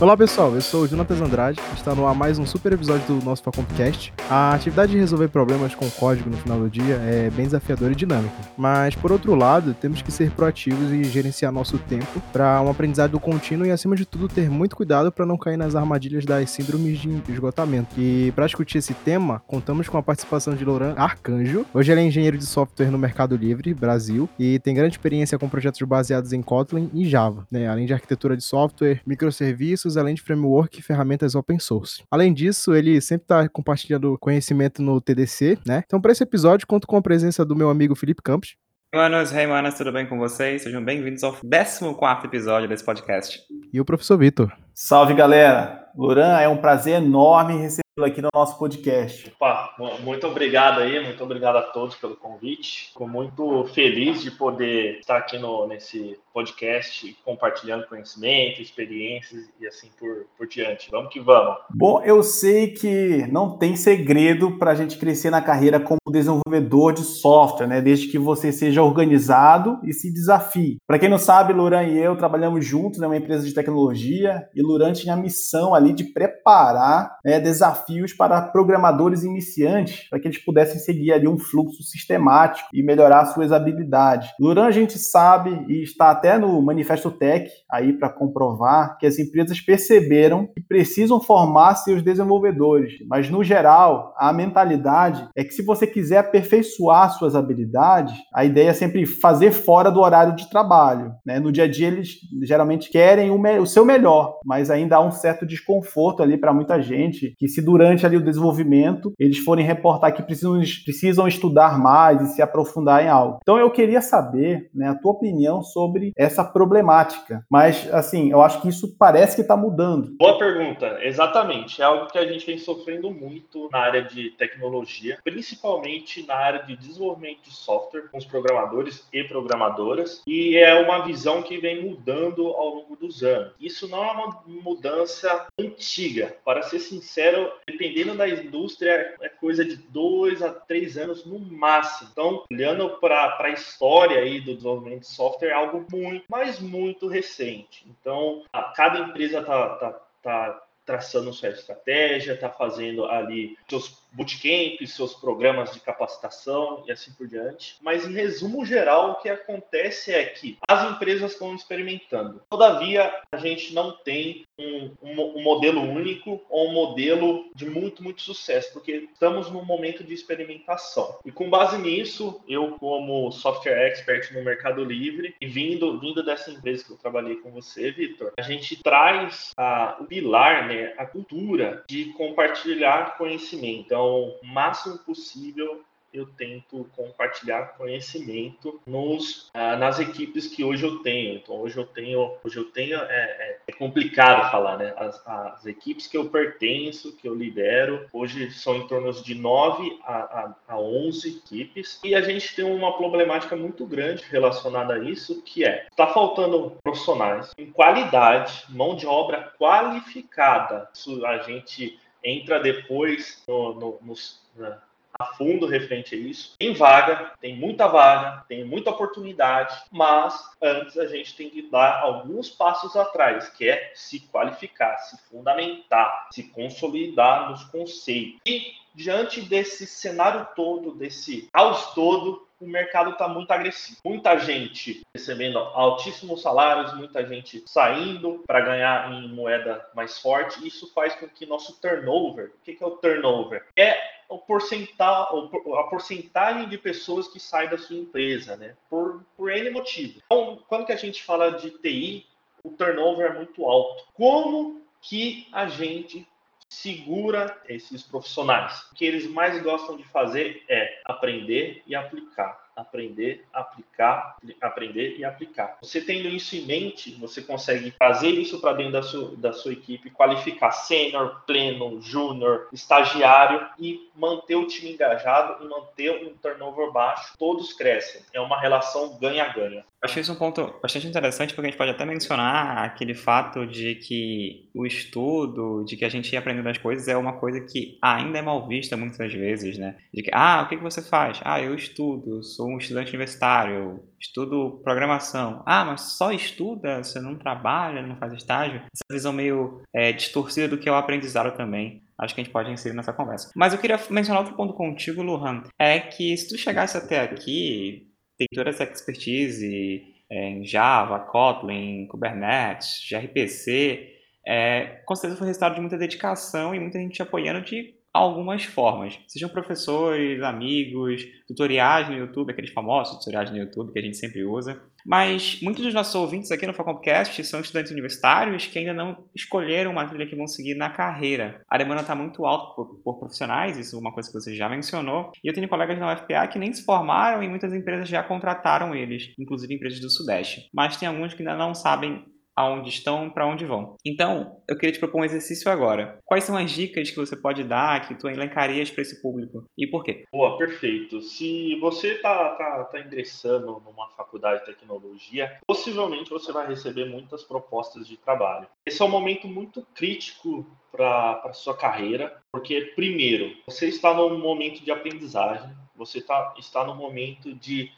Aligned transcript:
Olá 0.00 0.16
pessoal, 0.16 0.54
eu 0.54 0.62
sou 0.62 0.84
o 0.84 0.86
Jonatas 0.88 1.20
Andrade, 1.20 1.60
está 1.74 1.94
no 1.94 2.06
ar 2.06 2.14
mais 2.14 2.38
um 2.38 2.46
super 2.46 2.72
episódio 2.72 3.06
do 3.06 3.22
nosso 3.22 3.42
Facompcast. 3.42 4.14
A 4.30 4.54
atividade 4.54 4.92
de 4.92 4.98
resolver 4.98 5.28
problemas 5.28 5.74
com 5.74 5.90
código 5.90 6.30
no 6.30 6.38
final 6.38 6.58
do 6.58 6.70
dia 6.70 6.94
é 6.94 7.28
bem 7.28 7.44
desafiadora 7.44 7.92
e 7.92 7.94
dinâmica, 7.94 8.34
mas 8.56 8.94
por 8.94 9.12
outro 9.12 9.34
lado, 9.34 9.74
temos 9.74 10.00
que 10.00 10.10
ser 10.10 10.30
proativos 10.30 10.90
e 10.90 11.04
gerenciar 11.04 11.52
nosso 11.52 11.76
tempo 11.76 12.18
para 12.32 12.62
um 12.62 12.70
aprendizado 12.70 13.20
contínuo 13.20 13.66
e 13.66 13.70
acima 13.70 13.94
de 13.94 14.06
tudo 14.06 14.26
ter 14.26 14.48
muito 14.48 14.74
cuidado 14.74 15.12
para 15.12 15.26
não 15.26 15.36
cair 15.36 15.58
nas 15.58 15.76
armadilhas 15.76 16.24
das 16.24 16.48
síndromes 16.48 16.98
de 16.98 17.22
esgotamento. 17.28 17.94
E 17.98 18.32
para 18.34 18.46
discutir 18.46 18.78
esse 18.78 18.94
tema, 18.94 19.42
contamos 19.46 19.86
com 19.86 19.98
a 19.98 20.02
participação 20.02 20.54
de 20.54 20.64
Loran 20.64 20.94
Arcanjo. 20.96 21.66
Hoje 21.74 21.92
ele 21.92 22.00
é 22.00 22.04
engenheiro 22.04 22.38
de 22.38 22.46
software 22.46 22.90
no 22.90 22.96
Mercado 22.96 23.36
Livre, 23.36 23.74
Brasil, 23.74 24.30
e 24.38 24.58
tem 24.60 24.74
grande 24.74 24.94
experiência 24.94 25.38
com 25.38 25.46
projetos 25.46 25.82
baseados 25.82 26.32
em 26.32 26.40
Kotlin 26.40 26.90
e 26.94 27.06
Java, 27.06 27.46
né? 27.50 27.68
além 27.68 27.84
de 27.84 27.92
arquitetura 27.92 28.34
de 28.34 28.42
software, 28.42 29.02
microserviços 29.06 29.89
além 29.96 30.14
de 30.14 30.22
framework 30.22 30.78
e 30.78 30.82
ferramentas 30.82 31.34
open 31.34 31.58
source. 31.58 32.02
Além 32.10 32.32
disso, 32.32 32.74
ele 32.74 33.00
sempre 33.00 33.24
está 33.24 33.48
compartilhando 33.48 34.16
conhecimento 34.18 34.82
no 34.82 35.00
TDC, 35.00 35.58
né? 35.66 35.82
Então, 35.86 36.00
para 36.00 36.12
esse 36.12 36.22
episódio, 36.22 36.66
conto 36.66 36.86
com 36.86 36.96
a 36.96 37.02
presença 37.02 37.44
do 37.44 37.56
meu 37.56 37.70
amigo 37.70 37.94
Felipe 37.94 38.22
Campos. 38.22 38.56
Manos, 38.92 39.32
hey 39.32 39.46
manas, 39.46 39.78
tudo 39.78 39.92
bem 39.92 40.04
com 40.04 40.18
vocês? 40.18 40.62
Sejam 40.62 40.84
bem-vindos 40.84 41.22
ao 41.22 41.32
14 41.32 41.94
episódio 42.24 42.68
desse 42.68 42.84
podcast. 42.84 43.40
E 43.72 43.80
o 43.80 43.84
professor 43.84 44.18
Vitor. 44.18 44.52
Salve, 44.74 45.14
galera! 45.14 45.88
Loran, 45.96 46.38
é 46.40 46.48
um 46.48 46.56
prazer 46.56 46.94
enorme 46.94 47.52
recebê-lo 47.54 47.89
aqui 48.04 48.20
no 48.22 48.28
nosso 48.34 48.58
podcast. 48.58 49.32
Opa, 49.36 49.74
muito 50.00 50.26
obrigado 50.26 50.80
aí, 50.80 51.02
muito 51.04 51.22
obrigado 51.22 51.56
a 51.56 51.62
todos 51.62 51.96
pelo 51.96 52.16
convite. 52.16 52.88
Fico 52.88 53.06
muito 53.06 53.64
feliz 53.74 54.22
de 54.22 54.30
poder 54.30 54.98
estar 55.00 55.18
aqui 55.18 55.38
no, 55.38 55.66
nesse 55.66 56.18
podcast, 56.32 57.16
compartilhando 57.24 57.86
conhecimento, 57.86 58.62
experiências 58.62 59.48
e 59.60 59.66
assim 59.66 59.88
por, 59.98 60.26
por 60.36 60.46
diante. 60.46 60.90
Vamos 60.90 61.12
que 61.12 61.20
vamos. 61.20 61.56
Bom, 61.70 62.02
eu 62.02 62.22
sei 62.22 62.68
que 62.68 63.26
não 63.30 63.58
tem 63.58 63.76
segredo 63.76 64.58
para 64.58 64.70
a 64.70 64.74
gente 64.74 64.98
crescer 64.98 65.30
na 65.30 65.42
carreira 65.42 65.80
como 65.80 65.98
desenvolvedor 66.08 66.92
de 66.92 67.02
software, 67.02 67.66
né? 67.66 67.80
Desde 67.80 68.08
que 68.08 68.18
você 68.18 68.52
seja 68.52 68.82
organizado 68.82 69.78
e 69.84 69.92
se 69.92 70.12
desafie. 70.12 70.78
Para 70.86 70.98
quem 70.98 71.08
não 71.08 71.18
sabe, 71.18 71.52
Luran 71.52 71.84
e 71.84 71.98
eu 71.98 72.16
trabalhamos 72.16 72.64
juntos 72.64 73.00
numa 73.00 73.10
né, 73.10 73.18
empresa 73.18 73.46
de 73.46 73.54
tecnologia 73.54 74.48
e 74.54 74.62
Luran 74.62 74.92
tinha 74.92 75.14
a 75.14 75.16
missão 75.16 75.74
ali 75.74 75.92
de 75.92 76.04
preparar 76.04 77.18
né, 77.24 77.40
desafios 77.40 77.89
para 78.16 78.42
programadores 78.42 79.24
iniciantes, 79.24 80.08
para 80.08 80.20
que 80.20 80.28
eles 80.28 80.44
pudessem 80.44 80.78
seguir 80.78 81.12
ali 81.12 81.26
um 81.26 81.38
fluxo 81.38 81.82
sistemático 81.82 82.68
e 82.72 82.82
melhorar 82.82 83.26
suas 83.26 83.52
habilidades. 83.52 84.30
Luran 84.38 84.66
a 84.66 84.70
gente 84.70 84.98
sabe 84.98 85.64
e 85.68 85.82
está 85.82 86.10
até 86.10 86.38
no 86.38 86.60
Manifesto 86.62 87.10
Tech 87.10 87.50
aí 87.70 87.92
para 87.92 88.08
comprovar 88.08 88.98
que 88.98 89.06
as 89.06 89.18
empresas 89.18 89.60
perceberam 89.60 90.46
que 90.46 90.60
precisam 90.60 91.20
formar 91.20 91.74
seus 91.76 92.02
desenvolvedores, 92.02 92.94
mas 93.08 93.30
no 93.30 93.42
geral, 93.42 94.14
a 94.18 94.32
mentalidade 94.32 95.28
é 95.36 95.44
que 95.44 95.52
se 95.52 95.62
você 95.62 95.86
quiser 95.86 96.18
aperfeiçoar 96.18 97.10
suas 97.10 97.34
habilidades, 97.34 98.14
a 98.34 98.44
ideia 98.44 98.70
é 98.70 98.74
sempre 98.74 99.06
fazer 99.06 99.52
fora 99.52 99.90
do 99.90 100.00
horário 100.00 100.34
de 100.34 100.48
trabalho. 100.50 101.12
Né? 101.24 101.38
No 101.38 101.52
dia 101.52 101.64
a 101.64 101.70
dia, 101.70 101.88
eles 101.88 102.18
geralmente 102.42 102.90
querem 102.90 103.30
o, 103.30 103.40
o 103.60 103.66
seu 103.66 103.84
melhor, 103.84 104.38
mas 104.44 104.70
ainda 104.70 104.96
há 104.96 105.00
um 105.00 105.10
certo 105.10 105.46
desconforto 105.46 106.22
ali 106.22 106.36
para 106.36 106.52
muita 106.52 106.80
gente 106.80 107.34
que, 107.38 107.48
se 107.48 107.62
durante 107.62 107.79
ali 107.80 108.16
o 108.16 108.24
desenvolvimento 108.24 109.12
eles 109.18 109.38
forem 109.38 109.64
reportar 109.64 110.14
que 110.14 110.22
precisam, 110.22 110.60
precisam 110.84 111.28
estudar 111.28 111.78
mais 111.78 112.20
e 112.22 112.34
se 112.34 112.42
aprofundar 112.42 113.04
em 113.04 113.08
algo. 113.08 113.38
Então, 113.42 113.58
eu 113.58 113.70
queria 113.70 114.00
saber 114.00 114.70
né, 114.74 114.88
a 114.88 114.94
tua 114.94 115.12
opinião 115.12 115.62
sobre 115.62 116.12
essa 116.16 116.44
problemática. 116.44 117.44
Mas, 117.50 117.92
assim, 117.92 118.30
eu 118.30 118.40
acho 118.40 118.60
que 118.60 118.68
isso 118.68 118.96
parece 118.98 119.36
que 119.36 119.42
está 119.42 119.56
mudando. 119.56 120.16
Boa 120.18 120.38
pergunta, 120.38 120.98
exatamente. 121.02 121.80
É 121.80 121.84
algo 121.84 122.06
que 122.06 122.18
a 122.18 122.26
gente 122.26 122.46
vem 122.46 122.58
sofrendo 122.58 123.10
muito 123.10 123.68
na 123.72 123.78
área 123.78 124.02
de 124.02 124.30
tecnologia, 124.30 125.18
principalmente 125.22 126.26
na 126.26 126.34
área 126.34 126.62
de 126.62 126.76
desenvolvimento 126.76 127.42
de 127.42 127.52
software, 127.52 128.08
com 128.10 128.18
os 128.18 128.24
programadores 128.24 129.06
e 129.12 129.24
programadoras, 129.24 130.22
e 130.26 130.56
é 130.56 130.74
uma 130.74 131.04
visão 131.04 131.42
que 131.42 131.58
vem 131.58 131.82
mudando 131.82 132.46
ao 132.48 132.74
longo 132.74 132.96
dos 132.96 133.22
anos. 133.22 133.52
Isso 133.60 133.88
não 133.88 134.04
é 134.04 134.10
uma 134.12 134.42
mudança 134.46 135.46
antiga. 135.58 136.36
Para 136.44 136.62
ser 136.62 136.78
sincero, 136.78 137.50
dependendo 137.70 138.14
da 138.14 138.28
indústria, 138.28 139.14
é 139.20 139.28
coisa 139.28 139.64
de 139.64 139.76
dois 139.76 140.42
a 140.42 140.50
três 140.50 140.96
anos 140.96 141.24
no 141.24 141.38
máximo. 141.38 142.10
Então, 142.12 142.44
olhando 142.50 142.90
para 142.98 143.36
a 143.40 143.50
história 143.50 144.18
aí 144.18 144.40
do 144.40 144.54
desenvolvimento 144.54 145.00
de 145.00 145.08
software, 145.08 145.48
é 145.48 145.54
algo 145.54 145.86
muito 145.90 146.24
mas 146.28 146.60
muito 146.60 147.06
recente. 147.06 147.86
Então, 147.88 148.42
cada 148.74 149.00
empresa 149.00 149.40
está 149.40 149.68
tá, 149.76 150.00
tá 150.22 150.62
traçando 150.84 151.32
sua 151.32 151.50
estratégia, 151.50 152.32
está 152.32 152.48
fazendo 152.48 153.04
ali 153.04 153.56
seus 153.68 153.99
bootcamps, 154.12 154.94
seus 154.94 155.14
programas 155.14 155.72
de 155.72 155.80
capacitação 155.80 156.84
e 156.86 156.92
assim 156.92 157.12
por 157.12 157.26
diante. 157.26 157.76
Mas, 157.82 158.06
em 158.06 158.12
resumo 158.12 158.64
geral, 158.64 159.12
o 159.12 159.14
que 159.16 159.28
acontece 159.28 160.12
é 160.12 160.24
que 160.24 160.58
as 160.68 160.90
empresas 160.90 161.32
estão 161.32 161.54
experimentando. 161.54 162.42
Todavia, 162.50 163.12
a 163.32 163.36
gente 163.36 163.74
não 163.74 163.92
tem 163.92 164.44
um, 164.58 164.90
um, 165.02 165.38
um, 165.38 165.42
modelo 165.42 165.80
único 165.82 166.40
ou 166.48 166.68
um 166.68 166.72
modelo 166.72 167.50
de 167.54 167.68
muito, 167.68 168.02
muito 168.02 168.22
sucesso, 168.22 168.72
porque 168.72 169.08
estamos 169.12 169.50
num 169.50 169.64
momento 169.64 170.04
de 170.04 170.14
experimentação. 170.14 171.18
E 171.24 171.32
com 171.32 171.48
base 171.48 171.78
nisso, 171.78 172.40
eu, 172.48 172.72
como 172.72 173.30
software 173.32 173.88
expert 173.88 174.32
no 174.32 174.44
Mercado 174.44 174.84
Livre, 174.84 175.34
e 175.40 175.46
vindo, 175.46 175.98
vindo 175.98 176.22
dessa 176.24 176.50
empresa 176.50 176.84
que 176.84 176.92
eu 176.92 176.98
trabalhei 176.98 177.36
com 177.36 177.50
você, 177.50 177.90
Vitor, 177.90 178.32
a 178.38 178.42
gente 178.42 178.82
traz 178.82 179.52
a, 179.56 179.96
o 180.00 180.04
pilar, 180.04 180.68
né, 180.68 180.94
a 180.98 181.06
cultura 181.06 181.84
de 181.88 182.06
compartilhar 182.12 183.16
conhecimento. 183.16 183.80
Então, 183.86 183.99
então, 184.00 184.34
o 184.42 184.46
máximo 184.46 184.96
possível 184.98 185.84
eu 186.12 186.26
tento 186.26 186.88
compartilhar 186.96 187.76
conhecimento 187.76 188.80
nos, 188.84 189.48
ah, 189.54 189.76
nas 189.76 190.00
equipes 190.00 190.48
que 190.48 190.64
hoje 190.64 190.84
eu 190.84 190.98
tenho. 191.02 191.36
Então 191.36 191.56
hoje 191.60 191.76
eu 191.76 191.86
tenho, 191.86 192.34
hoje 192.42 192.56
eu 192.56 192.64
tenho 192.64 192.98
é, 192.98 193.04
é, 193.04 193.58
é, 193.68 193.72
complicado 193.72 194.50
falar, 194.50 194.76
né? 194.76 194.92
As, 194.96 195.24
as, 195.24 195.66
equipes 195.66 196.06
que 196.06 196.16
eu 196.16 196.28
pertenço, 196.28 197.16
que 197.16 197.28
eu 197.28 197.34
lidero, 197.34 198.08
hoje 198.12 198.50
são 198.50 198.76
em 198.76 198.88
torno 198.88 199.12
de 199.22 199.34
9 199.36 200.00
a, 200.02 200.14
a, 200.16 200.54
a 200.68 200.80
11 200.80 201.28
equipes 201.28 202.00
e 202.02 202.14
a 202.14 202.20
gente 202.22 202.56
tem 202.56 202.64
uma 202.64 202.96
problemática 202.96 203.54
muito 203.54 203.86
grande 203.86 204.24
relacionada 204.28 204.94
a 204.94 204.98
isso, 204.98 205.42
que 205.42 205.64
é 205.64 205.86
está 205.88 206.08
faltando 206.08 206.76
profissionais 206.82 207.52
em 207.56 207.70
qualidade, 207.70 208.64
mão 208.68 208.96
de 208.96 209.06
obra 209.06 209.52
qualificada. 209.58 210.88
Isso 210.92 211.24
a 211.24 211.38
gente 211.38 212.00
entra 212.22 212.60
depois 212.60 213.42
no, 213.46 213.74
no, 213.74 213.98
nos, 214.02 214.40
na, 214.56 214.78
a 215.18 215.26
fundo 215.34 215.66
referente 215.66 216.14
a 216.14 216.18
isso. 216.18 216.54
Tem 216.58 216.72
vaga, 216.72 217.32
tem 217.40 217.54
muita 217.54 217.86
vaga, 217.86 218.42
tem 218.48 218.64
muita 218.64 218.90
oportunidade, 218.90 219.76
mas 219.90 220.42
antes 220.62 220.96
a 220.96 221.06
gente 221.06 221.36
tem 221.36 221.50
que 221.50 221.70
dar 221.70 222.00
alguns 222.00 222.48
passos 222.48 222.96
atrás, 222.96 223.48
que 223.50 223.68
é 223.68 223.92
se 223.94 224.20
qualificar, 224.20 224.96
se 224.98 225.18
fundamentar, 225.28 226.28
se 226.32 226.44
consolidar 226.44 227.50
nos 227.50 227.64
conceitos. 227.64 228.40
E 228.46 228.72
diante 228.94 229.42
desse 229.42 229.86
cenário 229.86 230.48
todo, 230.56 230.94
desse 230.94 231.48
caos 231.52 231.92
todo, 231.94 232.46
o 232.60 232.66
mercado 232.66 233.10
está 233.10 233.26
muito 233.26 233.50
agressivo. 233.50 233.98
Muita 234.04 234.38
gente 234.38 235.00
recebendo 235.14 235.58
altíssimos 235.58 236.42
salários, 236.42 236.94
muita 236.94 237.26
gente 237.26 237.64
saindo 237.66 238.44
para 238.46 238.60
ganhar 238.60 239.10
em 239.12 239.28
moeda 239.28 239.84
mais 239.94 240.18
forte. 240.18 240.66
Isso 240.66 240.92
faz 240.92 241.14
com 241.14 241.26
que 241.26 241.46
nosso 241.46 241.80
turnover, 241.80 242.52
o 242.54 242.62
que 242.62 242.76
é 242.80 242.86
o 242.86 242.90
turnover? 242.90 243.64
É 243.76 243.98
o 244.28 244.38
a 244.38 245.82
porcentagem 245.84 246.68
de 246.68 246.78
pessoas 246.78 247.26
que 247.26 247.40
saem 247.40 247.70
da 247.70 247.78
sua 247.78 247.96
empresa, 247.96 248.56
né? 248.56 248.76
Por, 248.88 249.24
por 249.36 249.50
N 249.50 249.70
motivo. 249.70 250.20
Então, 250.24 250.62
quando 250.68 250.86
que 250.86 250.92
a 250.92 250.96
gente 250.96 251.22
fala 251.22 251.50
de 251.52 251.70
TI, 251.70 252.26
o 252.62 252.70
turnover 252.70 253.30
é 253.30 253.34
muito 253.34 253.64
alto. 253.64 254.04
Como 254.12 254.82
que 255.00 255.48
a 255.50 255.66
gente 255.66 256.28
segura 256.70 257.60
esses 257.68 258.02
profissionais. 258.02 258.86
O 258.92 258.94
que 258.94 259.04
eles 259.04 259.26
mais 259.28 259.60
gostam 259.62 259.96
de 259.96 260.04
fazer 260.04 260.62
é 260.68 261.02
aprender 261.04 261.82
e 261.86 261.94
aplicar. 261.94 262.70
Aprender, 262.76 263.44
aplicar, 263.52 264.36
aprender 264.60 265.18
e 265.18 265.24
aplicar. 265.24 265.76
Você 265.82 266.00
tendo 266.00 266.28
isso 266.28 266.56
em 266.56 266.64
mente, 266.64 267.10
você 267.16 267.42
consegue 267.42 267.90
trazer 267.90 268.30
isso 268.30 268.60
para 268.60 268.72
dentro 268.72 268.92
da 268.92 269.02
sua, 269.02 269.36
da 269.36 269.52
sua 269.52 269.72
equipe, 269.72 270.08
qualificar 270.08 270.70
sênior, 270.70 271.42
pleno, 271.46 272.00
júnior, 272.00 272.68
estagiário 272.72 273.68
e 273.78 274.08
manter 274.14 274.54
o 274.54 274.66
time 274.66 274.92
engajado 274.92 275.62
e 275.62 275.68
manter 275.68 276.24
um 276.24 276.34
turnover 276.36 276.90
baixo. 276.90 277.34
Todos 277.38 277.74
crescem. 277.74 278.22
É 278.32 278.40
uma 278.40 278.58
relação 278.58 279.18
ganha-ganha. 279.18 279.84
Acho 280.02 280.18
isso 280.18 280.32
um 280.32 280.36
ponto 280.36 280.74
bastante 280.82 281.06
interessante, 281.06 281.54
porque 281.54 281.68
a 281.68 281.70
gente 281.70 281.78
pode 281.78 281.90
até 281.90 282.06
mencionar 282.06 282.84
aquele 282.84 283.14
fato 283.14 283.66
de 283.66 283.96
que 283.96 284.70
o 284.74 284.86
estudo, 284.86 285.84
de 285.84 285.96
que 285.96 286.04
a 286.06 286.08
gente 286.08 286.32
ir 286.32 286.38
aprendendo 286.38 286.68
as 286.68 286.78
coisas 286.78 287.06
é 287.06 287.16
uma 287.16 287.34
coisa 287.34 287.60
que 287.60 287.98
ainda 288.02 288.38
é 288.38 288.42
mal 288.42 288.66
vista 288.66 288.96
muitas 288.96 289.32
vezes, 289.32 289.76
né? 289.76 289.96
De 290.12 290.22
que, 290.22 290.30
ah, 290.32 290.62
o 290.62 290.68
que 290.68 290.76
você 290.76 291.02
faz? 291.02 291.40
Ah, 291.44 291.60
eu 291.60 291.74
estudo, 291.74 292.42
sou 292.42 292.68
um 292.68 292.78
estudante 292.78 293.10
universitário, 293.10 294.02
estudo 294.18 294.80
programação. 294.82 295.62
Ah, 295.66 295.84
mas 295.84 296.16
só 296.16 296.32
estuda, 296.32 297.02
você 297.02 297.20
não 297.20 297.36
trabalha, 297.36 298.00
não 298.00 298.16
faz 298.16 298.32
estágio. 298.32 298.80
Essa 298.94 299.04
visão 299.10 299.32
meio 299.34 299.82
é, 299.94 300.12
distorcida 300.12 300.68
do 300.68 300.78
que 300.78 300.88
é 300.88 300.92
o 300.92 300.96
aprendizado 300.96 301.54
também 301.56 302.02
acho 302.20 302.34
que 302.34 302.40
a 302.42 302.44
gente 302.44 302.52
pode 302.52 302.70
inserir 302.70 302.94
nessa 302.94 303.14
conversa. 303.14 303.50
Mas 303.56 303.72
eu 303.72 303.78
queria 303.78 303.98
mencionar 304.10 304.42
outro 304.42 304.54
ponto 304.54 304.74
contigo, 304.74 305.22
Luhan, 305.22 305.62
é 305.78 305.98
que 305.98 306.36
se 306.36 306.48
tu 306.48 306.58
chegasse 306.58 306.96
até 306.96 307.20
aqui, 307.20 308.09
tem 308.40 308.48
toda 308.54 308.70
essa 308.70 308.84
expertise 308.84 310.02
é, 310.30 310.48
em 310.48 310.64
Java, 310.64 311.20
Kotlin, 311.20 312.06
Kubernetes, 312.06 313.06
gRPC, 313.10 314.14
é, 314.46 315.02
com 315.04 315.14
certeza 315.14 315.36
foi 315.36 315.46
resultado 315.46 315.74
de 315.74 315.80
muita 315.82 315.98
dedicação 315.98 316.74
e 316.74 316.80
muita 316.80 316.98
gente 316.98 317.12
te 317.12 317.22
apoiando 317.22 317.60
de 317.60 317.94
algumas 318.12 318.64
formas. 318.64 319.20
Sejam 319.28 319.50
professores, 319.50 320.42
amigos, 320.42 321.22
tutoriais 321.46 322.08
no 322.08 322.16
YouTube, 322.16 322.50
aqueles 322.50 322.70
famosos 322.70 323.18
tutoriais 323.18 323.50
no 323.50 323.58
YouTube 323.58 323.92
que 323.92 323.98
a 323.98 324.02
gente 324.02 324.16
sempre 324.16 324.42
usa. 324.42 324.82
Mas 325.04 325.60
muitos 325.62 325.84
dos 325.84 325.94
nossos 325.94 326.14
ouvintes 326.14 326.50
aqui 326.50 326.66
no 326.66 326.74
Facompcast 326.74 327.44
são 327.44 327.60
estudantes 327.60 327.92
universitários 327.92 328.66
que 328.66 328.78
ainda 328.78 328.92
não 328.92 329.24
escolheram 329.34 329.90
uma 329.92 330.06
trilha 330.06 330.26
que 330.26 330.36
vão 330.36 330.46
seguir 330.46 330.74
na 330.74 330.90
carreira. 330.90 331.62
A 331.68 331.78
demanda 331.78 332.02
está 332.02 332.14
muito 332.14 332.44
alta 332.44 332.74
por, 332.74 333.00
por, 333.02 333.18
profissionais, 333.18 333.78
isso 333.78 333.96
é 333.96 333.98
uma 333.98 334.12
coisa 334.12 334.28
que 334.28 334.38
você 334.38 334.54
já 334.54 334.68
mencionou. 334.68 335.30
E 335.42 335.48
eu 335.48 335.54
tenho 335.54 335.68
colegas 335.68 335.98
na 335.98 336.12
UFPA 336.12 336.46
que 336.48 336.58
nem 336.58 336.72
se 336.72 336.84
formaram 336.84 337.42
e 337.42 337.48
muitas 337.48 337.72
empresas 337.72 338.08
já 338.08 338.22
contrataram 338.22 338.94
eles, 338.94 339.32
inclusive 339.38 339.74
empresas 339.74 340.00
do 340.00 340.10
Sudeste. 340.10 340.68
Mas 340.72 340.96
tem 340.96 341.08
alguns 341.08 341.34
que 341.34 341.42
ainda 341.42 341.56
não 341.56 341.74
sabem 341.74 342.24
aonde 342.60 342.90
estão, 342.90 343.30
para 343.30 343.46
onde 343.46 343.64
vão. 343.64 343.96
Então, 344.04 344.60
eu 344.68 344.76
queria 344.76 344.92
te 344.92 344.98
propor 344.98 345.20
um 345.20 345.24
exercício 345.24 345.70
agora. 345.70 346.18
Quais 346.24 346.44
são 346.44 346.56
as 346.56 346.70
dicas 346.70 347.10
que 347.10 347.16
você 347.16 347.36
pode 347.36 347.64
dar, 347.64 348.06
que 348.06 348.14
tu 348.14 348.28
elencarias 348.28 348.90
para 348.90 349.02
esse 349.02 349.20
público 349.20 349.64
e 349.76 349.86
por 349.86 350.04
quê? 350.04 350.24
Boa, 350.32 350.56
perfeito. 350.58 351.20
Se 351.20 351.78
você 351.80 352.14
está 352.14 352.50
tá, 352.50 352.84
tá 352.84 353.00
ingressando 353.00 353.82
numa 353.84 354.08
faculdade 354.10 354.60
de 354.60 354.66
tecnologia, 354.66 355.58
possivelmente 355.66 356.30
você 356.30 356.52
vai 356.52 356.66
receber 356.66 357.06
muitas 357.06 357.42
propostas 357.42 358.06
de 358.06 358.16
trabalho. 358.16 358.68
Esse 358.86 359.02
é 359.02 359.04
um 359.04 359.10
momento 359.10 359.48
muito 359.48 359.86
crítico 359.94 360.66
para 360.90 361.42
a 361.44 361.52
sua 361.52 361.76
carreira, 361.76 362.42
porque, 362.52 362.92
primeiro, 362.96 363.56
você 363.66 363.88
está 363.88 364.12
num 364.12 364.38
momento 364.38 364.82
de 364.82 364.90
aprendizagem, 364.90 365.70
você 365.96 366.20
tá, 366.20 366.54
está 366.58 366.84
no 366.84 366.94
momento 366.94 367.54
de 367.54 367.90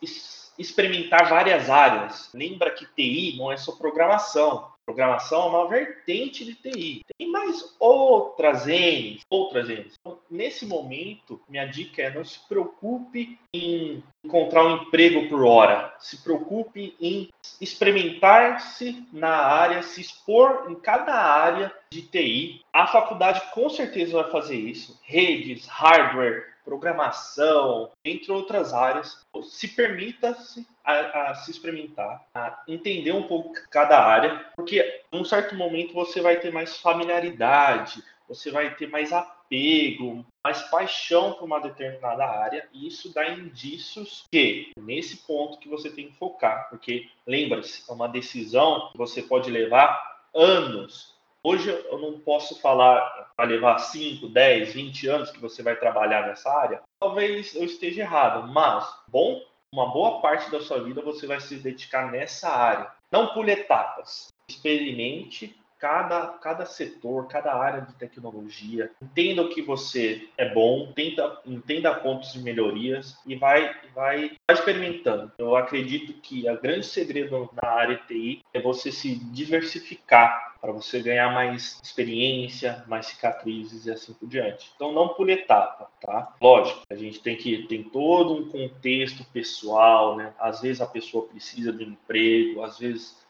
experimentar 0.59 1.29
várias 1.29 1.71
áreas. 1.71 2.31
Lembra 2.35 2.71
que 2.71 2.87
TI 2.87 3.37
não 3.39 3.51
é 3.51 3.57
só 3.57 3.73
programação. 3.73 4.71
Programação 4.85 5.43
é 5.43 5.47
uma 5.47 5.69
vertente 5.69 6.45
de 6.45 6.55
TI. 6.57 7.03
Tem 7.17 7.31
mais 7.31 7.77
outras 7.79 8.67
N, 8.67 9.21
outras 9.31 9.69
N. 9.71 9.87
Então, 10.01 10.19
nesse 10.29 10.67
momento, 10.67 11.41
minha 11.49 11.65
dica 11.67 12.03
é 12.03 12.13
não 12.13 12.25
se 12.25 12.41
preocupe 12.49 13.39
em 13.55 14.03
encontrar 14.25 14.65
um 14.65 14.83
emprego 14.83 15.29
por 15.29 15.45
hora. 15.45 15.95
Se 16.01 16.21
preocupe 16.23 16.97
em 17.01 17.29
experimentar-se 17.61 19.07
na 19.13 19.31
área, 19.31 19.83
se 19.83 20.01
expor 20.01 20.67
em 20.69 20.75
cada 20.75 21.15
área 21.15 21.73
de 21.91 22.03
TI. 22.03 22.61
A 22.73 22.89
faculdade 22.89 23.41
com 23.53 23.71
certeza 23.71 24.21
vai 24.21 24.33
fazer 24.33 24.57
isso. 24.57 25.01
Redes, 25.05 25.67
hardware, 25.69 26.52
programação, 26.65 27.91
entre 28.05 28.31
outras 28.33 28.73
áreas. 28.73 29.25
Se 29.43 29.69
permita-se 29.69 30.67
a, 30.85 31.31
a, 31.31 31.35
se 31.35 31.51
experimentar, 31.51 32.25
a 32.35 32.63
entender 32.67 33.13
um 33.13 33.25
pouco 33.25 33.53
cada 33.71 33.99
área, 33.99 34.47
porque 34.57 35.03
em 35.13 35.21
um 35.21 35.25
certo 35.25 35.55
momento 35.55 35.93
você 35.93 36.21
vai 36.21 36.37
ter 36.37 36.53
mais 36.53 36.79
familiaridade, 36.79 38.03
você 38.29 38.51
vai 38.51 38.75
ter 38.75 38.89
mais 38.89 39.13
apego, 39.13 40.25
mais 40.43 40.63
paixão 40.63 41.35
por 41.35 41.45
uma 41.45 41.61
determinada 41.61 42.25
área, 42.25 42.67
e 42.73 42.87
isso 42.87 43.13
dá 43.13 43.29
indícios 43.29 44.25
que 44.31 44.73
nesse 44.77 45.19
ponto 45.19 45.59
que 45.59 45.69
você 45.69 45.91
tem 45.91 46.09
que 46.09 46.17
focar, 46.17 46.69
porque 46.71 47.09
lembra-se, 47.27 47.85
é 47.89 47.93
uma 47.93 48.09
decisão 48.09 48.89
que 48.91 48.99
você 48.99 49.23
pode 49.23 49.51
levar 49.51 50.23
anos 50.35 51.12
Hoje 51.45 51.71
eu 51.71 51.99
não 51.99 52.21
posso 52.21 52.61
falar 52.61 53.01
para 53.37 53.49
levar 53.49 53.79
5, 53.79 54.29
10, 54.29 54.75
20 54.75 55.09
anos 55.09 55.31
que 55.33 55.41
você 55.41 55.61
vai 55.61 55.75
trabalhar 55.75 56.29
nessa 56.29 56.49
área. 56.49 56.81
Talvez 57.01 57.57
eu 57.57 57.65
esteja 57.65 58.03
errado, 58.03 58.47
mas 58.47 58.89
bom, 59.09 59.43
uma 59.73 59.91
boa 59.91 60.21
parte 60.21 60.49
da 60.53 60.61
sua 60.61 60.85
vida 60.85 61.03
você 61.03 61.27
vai 61.27 61.41
se 61.41 61.57
dedicar 61.57 62.13
nessa 62.13 62.49
área. 62.49 62.93
Não 63.11 63.35
pule 63.35 63.51
etapas. 63.51 64.29
Experimente 64.49 65.61
cada, 65.83 66.29
cada 66.39 66.65
setor, 66.65 67.27
cada 67.27 67.53
área 67.53 67.81
de 67.81 67.93
tecnologia. 67.95 68.93
Entenda 69.03 69.43
o 69.43 69.49
que 69.49 69.61
você 69.61 70.29
é 70.39 70.55
bom, 70.55 70.93
tenta, 70.95 71.41
entenda 71.45 71.93
pontos 71.93 72.33
de 72.33 72.39
melhorias 72.39 73.19
e 73.27 73.35
vai, 73.35 73.75
vai, 73.93 74.31
vai 74.47 74.57
experimentando. 74.57 75.33
Eu 75.37 75.57
acredito 75.57 76.13
que 76.21 76.49
o 76.49 76.61
grande 76.61 76.87
segredo 76.87 77.51
na 77.61 77.69
área 77.69 78.01
TI 78.07 78.43
é 78.55 78.61
você 78.61 78.93
se 78.93 79.17
diversificar 79.33 80.55
para 80.61 80.71
você 80.71 81.03
ganhar 81.03 81.35
mais 81.35 81.81
experiência, 81.83 82.85
mais 82.87 83.07
cicatrizes 83.07 83.85
e 83.87 83.91
assim 83.91 84.13
por 84.13 84.29
diante. 84.29 84.71
Então 84.77 84.93
não 84.93 85.09
por 85.09 85.29
etapa, 85.29 85.91
tá? 86.01 86.33
Lógico, 86.41 86.83
a 86.89 86.95
gente 86.95 87.21
tem 87.21 87.37
que 87.37 87.67
tem 87.67 87.83
todo 87.83 88.35
um 88.35 88.49
contexto 88.49 89.25
pessoal, 89.33 90.17
né? 90.17 90.33
Às 90.39 90.61
vezes 90.61 90.81
a 90.81 90.87
pessoa 90.87 91.27
precisa 91.27 91.73
de 91.73 91.83
um 91.83 91.89
emprego, 91.89 92.63
às 92.63 92.79
vezes 92.79 93.21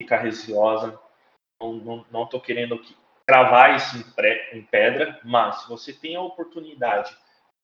fica 0.00 0.16
receosa 0.16 0.98
não 1.60 2.24
estou 2.24 2.40
querendo 2.40 2.80
cravar 3.26 3.76
isso 3.76 3.98
em, 3.98 4.02
pré, 4.12 4.50
em 4.54 4.62
pedra, 4.62 5.20
mas 5.24 5.62
se 5.62 5.68
você 5.68 5.92
tem 5.92 6.16
a 6.16 6.22
oportunidade 6.22 7.14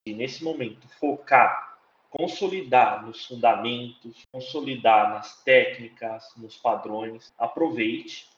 de, 0.06 0.12
nesse 0.12 0.44
momento, 0.44 0.86
focar, 1.00 1.78
consolidar 2.10 3.04
nos 3.04 3.26
fundamentos, 3.26 4.26
consolidar 4.30 5.10
nas 5.10 5.42
técnicas, 5.42 6.32
nos 6.36 6.56
padrões, 6.56 7.32
aproveite, 7.38 8.28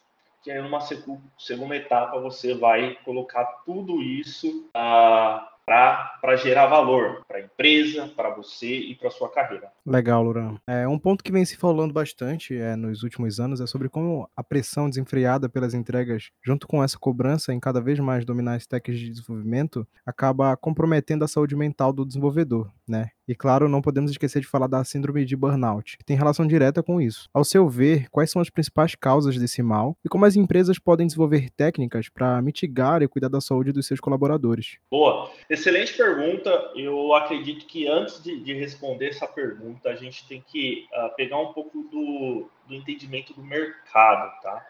que 0.42 0.50
aí 0.50 0.62
numa 0.62 0.80
segunda 0.80 1.76
etapa 1.76 2.20
você 2.20 2.54
vai 2.54 2.94
colocar 3.04 3.44
tudo 3.64 4.00
isso 4.00 4.70
ah, 4.72 5.55
para 5.66 6.36
gerar 6.36 6.66
valor 6.66 7.24
para 7.26 7.38
a 7.38 7.40
empresa, 7.40 8.06
para 8.16 8.30
você 8.30 8.78
e 8.78 8.94
para 8.94 9.10
sua 9.10 9.28
carreira. 9.28 9.72
Legal, 9.84 10.22
Luran. 10.22 10.56
É, 10.66 10.86
um 10.86 10.98
ponto 10.98 11.24
que 11.24 11.32
vem 11.32 11.44
se 11.44 11.56
falando 11.56 11.92
bastante 11.92 12.56
é, 12.56 12.76
nos 12.76 13.02
últimos 13.02 13.40
anos 13.40 13.60
é 13.60 13.66
sobre 13.66 13.88
como 13.88 14.30
a 14.36 14.44
pressão 14.44 14.88
desenfreada 14.88 15.48
pelas 15.48 15.74
entregas, 15.74 16.30
junto 16.40 16.68
com 16.68 16.82
essa 16.84 16.96
cobrança 16.96 17.52
em 17.52 17.58
cada 17.58 17.80
vez 17.80 17.98
mais 17.98 18.24
dominar 18.24 18.54
as 18.54 18.66
técnicas 18.66 19.00
de 19.00 19.10
desenvolvimento, 19.10 19.86
acaba 20.04 20.56
comprometendo 20.56 21.24
a 21.24 21.28
saúde 21.28 21.56
mental 21.56 21.92
do 21.92 22.06
desenvolvedor, 22.06 22.70
né? 22.88 23.10
E 23.28 23.34
claro, 23.34 23.68
não 23.68 23.82
podemos 23.82 24.10
esquecer 24.10 24.40
de 24.40 24.46
falar 24.46 24.68
da 24.68 24.84
síndrome 24.84 25.24
de 25.24 25.34
burnout, 25.34 25.98
que 25.98 26.04
tem 26.04 26.16
relação 26.16 26.46
direta 26.46 26.82
com 26.82 27.00
isso. 27.00 27.28
Ao 27.34 27.44
seu 27.44 27.68
ver, 27.68 28.08
quais 28.10 28.30
são 28.30 28.40
as 28.40 28.48
principais 28.48 28.94
causas 28.94 29.36
desse 29.36 29.62
mal 29.62 29.96
e 30.04 30.08
como 30.08 30.24
as 30.24 30.36
empresas 30.36 30.78
podem 30.78 31.06
desenvolver 31.06 31.50
técnicas 31.50 32.08
para 32.08 32.40
mitigar 32.40 33.02
e 33.02 33.08
cuidar 33.08 33.28
da 33.28 33.40
saúde 33.40 33.72
dos 33.72 33.86
seus 33.86 33.98
colaboradores? 33.98 34.78
Boa, 34.88 35.30
excelente 35.50 35.96
pergunta. 35.96 36.50
Eu 36.76 37.14
acredito 37.14 37.66
que 37.66 37.88
antes 37.88 38.22
de, 38.22 38.38
de 38.38 38.54
responder 38.54 39.08
essa 39.08 39.26
pergunta, 39.26 39.88
a 39.88 39.96
gente 39.96 40.26
tem 40.28 40.40
que 40.46 40.86
uh, 40.92 41.14
pegar 41.16 41.38
um 41.40 41.52
pouco 41.52 41.82
do, 41.82 42.48
do 42.68 42.74
entendimento 42.74 43.34
do 43.34 43.42
mercado, 43.42 44.40
tá? 44.40 44.64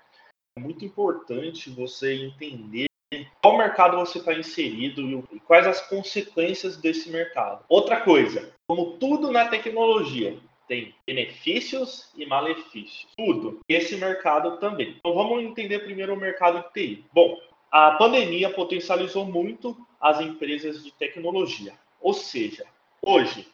É 0.57 0.61
muito 0.63 0.83
importante 0.83 1.69
você 1.69 2.15
entender 2.15 2.86
qual 3.41 3.57
mercado 3.57 3.97
você 3.97 4.19
está 4.19 4.35
inserido 4.35 5.27
e 5.33 5.41
quais 5.41 5.67
as 5.67 5.81
consequências 5.81 6.77
desse 6.77 7.11
mercado. 7.11 7.65
Outra 7.69 8.01
coisa, 8.01 8.53
como 8.67 8.97
tudo 8.99 9.31
na 9.31 9.47
tecnologia, 9.47 10.39
tem 10.67 10.95
benefícios 11.07 12.11
e 12.17 12.27
malefícios. 12.27 13.07
Tudo. 13.17 13.61
Esse 13.69 13.97
mercado 13.97 14.59
também. 14.59 14.97
Então 14.99 15.15
vamos 15.15 15.45
entender 15.45 15.81
primeiro 15.81 16.15
o 16.15 16.17
mercado 16.17 16.65
de 16.65 16.73
TI. 16.73 17.05
Bom, 17.13 17.39
a 17.71 17.93
pandemia 17.93 18.51
potencializou 18.51 19.25
muito 19.25 19.77
as 20.01 20.21
empresas 20.21 20.83
de 20.83 20.91
tecnologia. 20.93 21.75
Ou 22.01 22.13
seja, 22.13 22.65
hoje, 23.01 23.47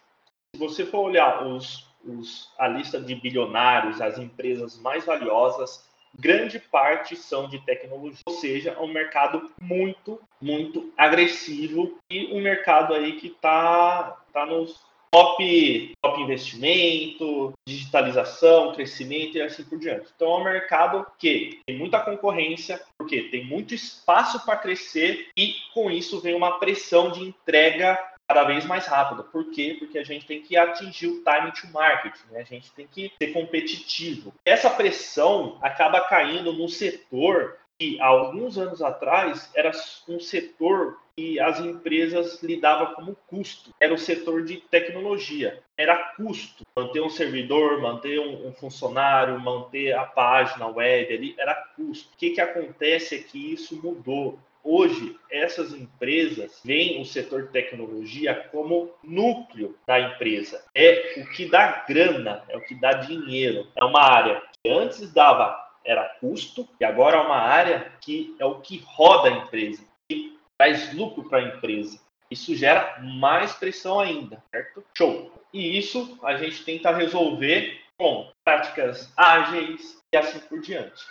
se 0.54 0.58
você 0.58 0.86
for 0.86 1.00
olhar 1.00 1.46
os, 1.46 1.86
os, 2.04 2.50
a 2.58 2.68
lista 2.68 3.00
de 3.00 3.14
bilionários, 3.14 4.00
as 4.00 4.18
empresas 4.18 4.78
mais 4.80 5.04
valiosas, 5.04 5.86
grande 6.18 6.58
parte 6.58 7.16
são 7.16 7.48
de 7.48 7.58
tecnologia, 7.60 8.22
ou 8.26 8.34
seja, 8.34 8.70
é 8.70 8.80
um 8.80 8.92
mercado 8.92 9.50
muito, 9.60 10.20
muito 10.40 10.92
agressivo 10.96 11.98
e 12.10 12.26
um 12.32 12.40
mercado 12.40 12.94
aí 12.94 13.12
que 13.14 13.28
está 13.28 14.18
tá 14.32 14.46
nos 14.46 14.80
top, 15.12 15.94
top 16.00 16.22
investimento, 16.22 17.52
digitalização, 17.68 18.72
crescimento 18.72 19.36
e 19.36 19.42
assim 19.42 19.62
por 19.62 19.78
diante. 19.78 20.08
Então 20.16 20.32
é 20.32 20.38
um 20.38 20.44
mercado 20.44 21.06
que 21.18 21.60
tem 21.66 21.76
muita 21.76 22.00
concorrência, 22.00 22.80
porque 22.96 23.24
tem 23.24 23.44
muito 23.44 23.74
espaço 23.74 24.42
para 24.44 24.56
crescer 24.56 25.28
e 25.36 25.54
com 25.74 25.90
isso 25.90 26.20
vem 26.20 26.34
uma 26.34 26.58
pressão 26.58 27.12
de 27.12 27.20
entrega 27.20 27.98
cada 28.32 28.44
vez 28.44 28.64
mais 28.64 28.86
rápida. 28.86 29.22
Por 29.22 29.50
quê? 29.50 29.76
Porque 29.78 29.98
a 29.98 30.04
gente 30.04 30.26
tem 30.26 30.40
que 30.40 30.56
atingir 30.56 31.08
o 31.08 31.22
time 31.22 31.52
to 31.52 31.70
market, 31.70 32.14
né? 32.30 32.40
a 32.40 32.44
gente 32.44 32.72
tem 32.72 32.86
que 32.86 33.12
ser 33.18 33.26
competitivo. 33.28 34.32
Essa 34.42 34.70
pressão 34.70 35.58
acaba 35.60 36.00
caindo 36.00 36.50
no 36.50 36.66
setor 36.66 37.58
que 37.78 38.00
há 38.00 38.06
alguns 38.06 38.56
anos 38.56 38.80
atrás 38.80 39.50
era 39.54 39.70
um 40.08 40.18
setor 40.18 40.98
que 41.14 41.38
as 41.38 41.60
empresas 41.60 42.42
lidavam 42.42 42.94
como 42.94 43.16
custo. 43.26 43.70
Era 43.78 43.92
o 43.92 43.98
setor 43.98 44.44
de 44.44 44.56
tecnologia. 44.56 45.62
Era 45.76 46.14
custo. 46.14 46.64
Manter 46.74 47.02
um 47.02 47.10
servidor, 47.10 47.82
manter 47.82 48.18
um, 48.18 48.48
um 48.48 48.52
funcionário, 48.54 49.38
manter 49.38 49.92
a 49.92 50.04
página 50.04 50.66
web 50.68 51.12
ali, 51.12 51.34
era 51.38 51.54
custo. 51.76 52.08
O 52.14 52.16
que, 52.16 52.30
que 52.30 52.40
acontece 52.40 53.16
é 53.16 53.18
que 53.18 53.52
isso 53.52 53.76
mudou. 53.82 54.38
Hoje, 54.64 55.18
essas 55.30 55.72
empresas 55.72 56.60
veem 56.64 57.00
o 57.00 57.04
setor 57.04 57.44
de 57.44 57.48
tecnologia 57.48 58.34
como 58.52 58.90
núcleo 59.02 59.76
da 59.86 60.00
empresa. 60.00 60.64
É 60.74 61.14
o 61.18 61.30
que 61.30 61.46
dá 61.46 61.84
grana, 61.88 62.44
é 62.48 62.56
o 62.56 62.60
que 62.60 62.74
dá 62.74 62.92
dinheiro. 62.92 63.66
É 63.74 63.84
uma 63.84 64.02
área 64.02 64.42
que 64.62 64.70
antes 64.70 65.12
dava 65.12 65.60
era 65.84 66.08
custo, 66.20 66.68
e 66.80 66.84
agora 66.84 67.16
é 67.16 67.20
uma 67.20 67.38
área 67.38 67.92
que 68.00 68.36
é 68.38 68.44
o 68.44 68.60
que 68.60 68.78
roda 68.86 69.28
a 69.28 69.32
empresa, 69.32 69.82
que 70.08 70.38
traz 70.56 70.94
lucro 70.94 71.28
para 71.28 71.38
a 71.38 71.42
empresa. 71.42 71.98
Isso 72.30 72.54
gera 72.54 73.00
mais 73.00 73.52
pressão 73.52 73.98
ainda, 73.98 74.42
certo? 74.50 74.84
Show! 74.96 75.32
E 75.52 75.76
isso 75.76 76.18
a 76.22 76.36
gente 76.36 76.64
tenta 76.64 76.94
resolver 76.94 77.80
com 77.98 78.30
práticas 78.44 79.12
ágeis 79.16 80.00
e 80.12 80.16
assim 80.16 80.38
por 80.40 80.60
diante. 80.60 81.04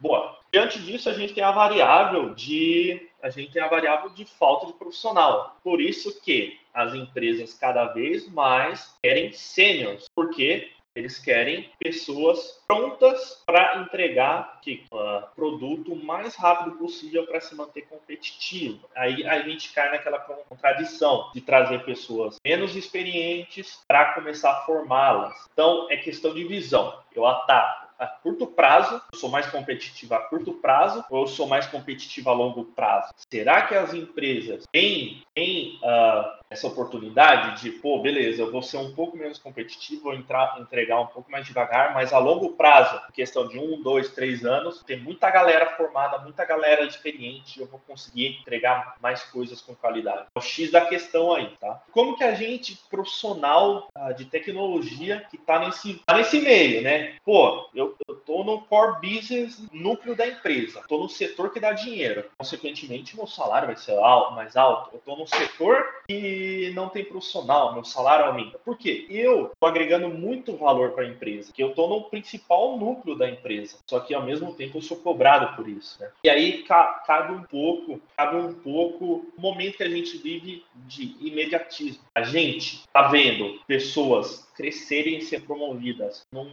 Boa. 0.00 0.38
Diante 0.52 0.80
disso, 0.80 1.10
a 1.10 1.12
gente 1.12 1.34
tem 1.34 1.44
a 1.44 1.50
variável 1.50 2.34
de 2.34 3.08
a 3.20 3.30
gente 3.30 3.52
tem 3.52 3.60
a 3.60 3.68
variável 3.68 4.10
de 4.10 4.24
falta 4.24 4.66
de 4.66 4.72
profissional. 4.74 5.56
Por 5.62 5.80
isso 5.80 6.20
que 6.20 6.58
as 6.72 6.94
empresas 6.94 7.52
cada 7.52 7.86
vez 7.86 8.28
mais 8.28 8.96
querem 9.02 9.32
sêniores, 9.32 10.06
porque 10.14 10.70
eles 10.94 11.18
querem 11.18 11.70
pessoas 11.78 12.60
prontas 12.66 13.42
para 13.46 13.78
entregar 13.78 14.60
que, 14.60 14.84
uh, 14.92 15.22
produto 15.34 15.92
o 15.92 16.04
mais 16.04 16.34
rápido 16.34 16.76
possível 16.76 17.26
para 17.26 17.40
se 17.40 17.54
manter 17.54 17.82
competitivo. 17.82 18.88
Aí 18.96 19.24
a 19.26 19.40
gente 19.42 19.72
cai 19.72 19.90
naquela 19.90 20.18
contradição 20.18 21.30
de 21.32 21.40
trazer 21.40 21.84
pessoas 21.84 22.38
menos 22.44 22.74
experientes 22.74 23.80
para 23.86 24.12
começar 24.14 24.50
a 24.50 24.60
formá-las. 24.62 25.48
Então 25.52 25.86
é 25.90 25.96
questão 25.96 26.34
de 26.34 26.44
visão. 26.44 27.00
Eu 27.14 27.26
ataco 27.26 27.87
a 27.98 28.06
curto 28.06 28.46
prazo, 28.46 29.00
eu 29.12 29.18
sou 29.18 29.28
mais 29.28 29.46
competitivo 29.46 30.14
a 30.14 30.20
curto 30.20 30.52
prazo 30.52 31.04
ou 31.10 31.22
eu 31.22 31.26
sou 31.26 31.46
mais 31.46 31.66
competitivo 31.66 32.30
a 32.30 32.32
longo 32.32 32.64
prazo? 32.64 33.12
Será 33.30 33.62
que 33.62 33.74
as 33.74 33.92
empresas 33.92 34.64
têm, 34.72 35.22
têm 35.34 35.78
uh, 35.82 36.47
essa 36.50 36.66
oportunidade 36.66 37.60
de, 37.60 37.70
pô, 37.70 38.00
beleza, 38.00 38.42
eu 38.42 38.50
vou 38.50 38.62
ser 38.62 38.78
um 38.78 38.94
pouco 38.94 39.16
menos 39.16 39.38
competitivo, 39.38 40.04
vou 40.04 40.14
entrar, 40.14 40.58
entregar 40.60 41.00
um 41.00 41.06
pouco 41.06 41.30
mais 41.30 41.46
devagar, 41.46 41.92
mas 41.94 42.12
a 42.12 42.18
longo 42.18 42.52
prazo, 42.52 43.00
questão 43.12 43.46
de 43.46 43.58
um, 43.58 43.82
dois, 43.82 44.10
três 44.10 44.44
anos, 44.44 44.82
tem 44.82 44.98
muita 44.98 45.30
galera 45.30 45.66
formada, 45.76 46.18
muita 46.18 46.44
galera 46.44 46.84
experiente, 46.84 47.60
eu 47.60 47.66
vou 47.66 47.80
conseguir 47.86 48.38
entregar 48.40 48.96
mais 49.00 49.22
coisas 49.24 49.60
com 49.60 49.74
qualidade. 49.74 50.26
É 50.34 50.38
o 50.38 50.42
X 50.42 50.70
da 50.70 50.80
questão 50.86 51.34
aí, 51.34 51.50
tá? 51.60 51.82
Como 51.90 52.16
que 52.16 52.24
a 52.24 52.34
gente, 52.34 52.78
profissional 52.88 53.88
uh, 53.96 54.14
de 54.14 54.24
tecnologia, 54.24 55.26
que 55.30 55.36
tá 55.36 55.58
nesse, 55.58 55.94
tá 56.06 56.16
nesse 56.16 56.40
meio, 56.40 56.82
né? 56.82 57.16
Pô, 57.24 57.68
eu, 57.74 57.94
tô 58.28 58.44
no 58.44 58.60
core 58.60 59.00
business, 59.00 59.58
núcleo 59.72 60.14
da 60.14 60.28
empresa, 60.28 60.82
tô 60.86 60.98
no 60.98 61.08
setor 61.08 61.50
que 61.50 61.58
dá 61.58 61.72
dinheiro, 61.72 62.26
consequentemente, 62.36 63.16
meu 63.16 63.26
salário 63.26 63.68
vai 63.68 63.76
ser 63.76 63.98
mais 64.34 64.54
alto, 64.54 64.90
eu 64.92 65.00
tô 65.00 65.16
no 65.16 65.26
setor 65.26 65.82
que 66.06 66.70
não 66.74 66.90
tem 66.90 67.04
profissional, 67.04 67.72
meu 67.72 67.84
salário 67.84 68.26
aumenta. 68.26 68.58
Por 68.58 68.76
quê? 68.76 69.06
Eu 69.08 69.46
estou 69.46 69.68
agregando 69.68 70.08
muito 70.08 70.56
valor 70.56 70.92
para 70.92 71.04
a 71.04 71.08
empresa, 71.08 71.52
que 71.52 71.62
eu 71.62 71.70
estou 71.70 71.88
no 71.88 72.04
principal 72.10 72.76
núcleo 72.76 73.16
da 73.16 73.28
empresa. 73.28 73.76
Só 73.86 74.00
que 74.00 74.14
ao 74.14 74.24
mesmo 74.24 74.54
tempo 74.54 74.78
eu 74.78 74.82
sou 74.82 74.98
cobrado 74.98 75.56
por 75.56 75.68
isso. 75.68 76.00
Né? 76.00 76.10
E 76.24 76.30
aí 76.30 76.64
cabe 77.06 77.32
um 77.32 77.42
pouco, 77.42 78.00
cabe 78.16 78.36
um 78.36 78.54
pouco 78.54 79.26
o 79.36 79.40
momento 79.40 79.78
que 79.78 79.82
a 79.82 79.88
gente 79.88 80.18
vive 80.18 80.64
de 80.74 81.16
imediatismo. 81.20 82.02
A 82.14 82.22
gente 82.22 82.76
está 82.86 83.08
vendo 83.08 83.60
pessoas 83.66 84.47
crescerem 84.58 85.18
e 85.18 85.22
ser 85.22 85.42
promovidas 85.42 86.26
num, 86.32 86.52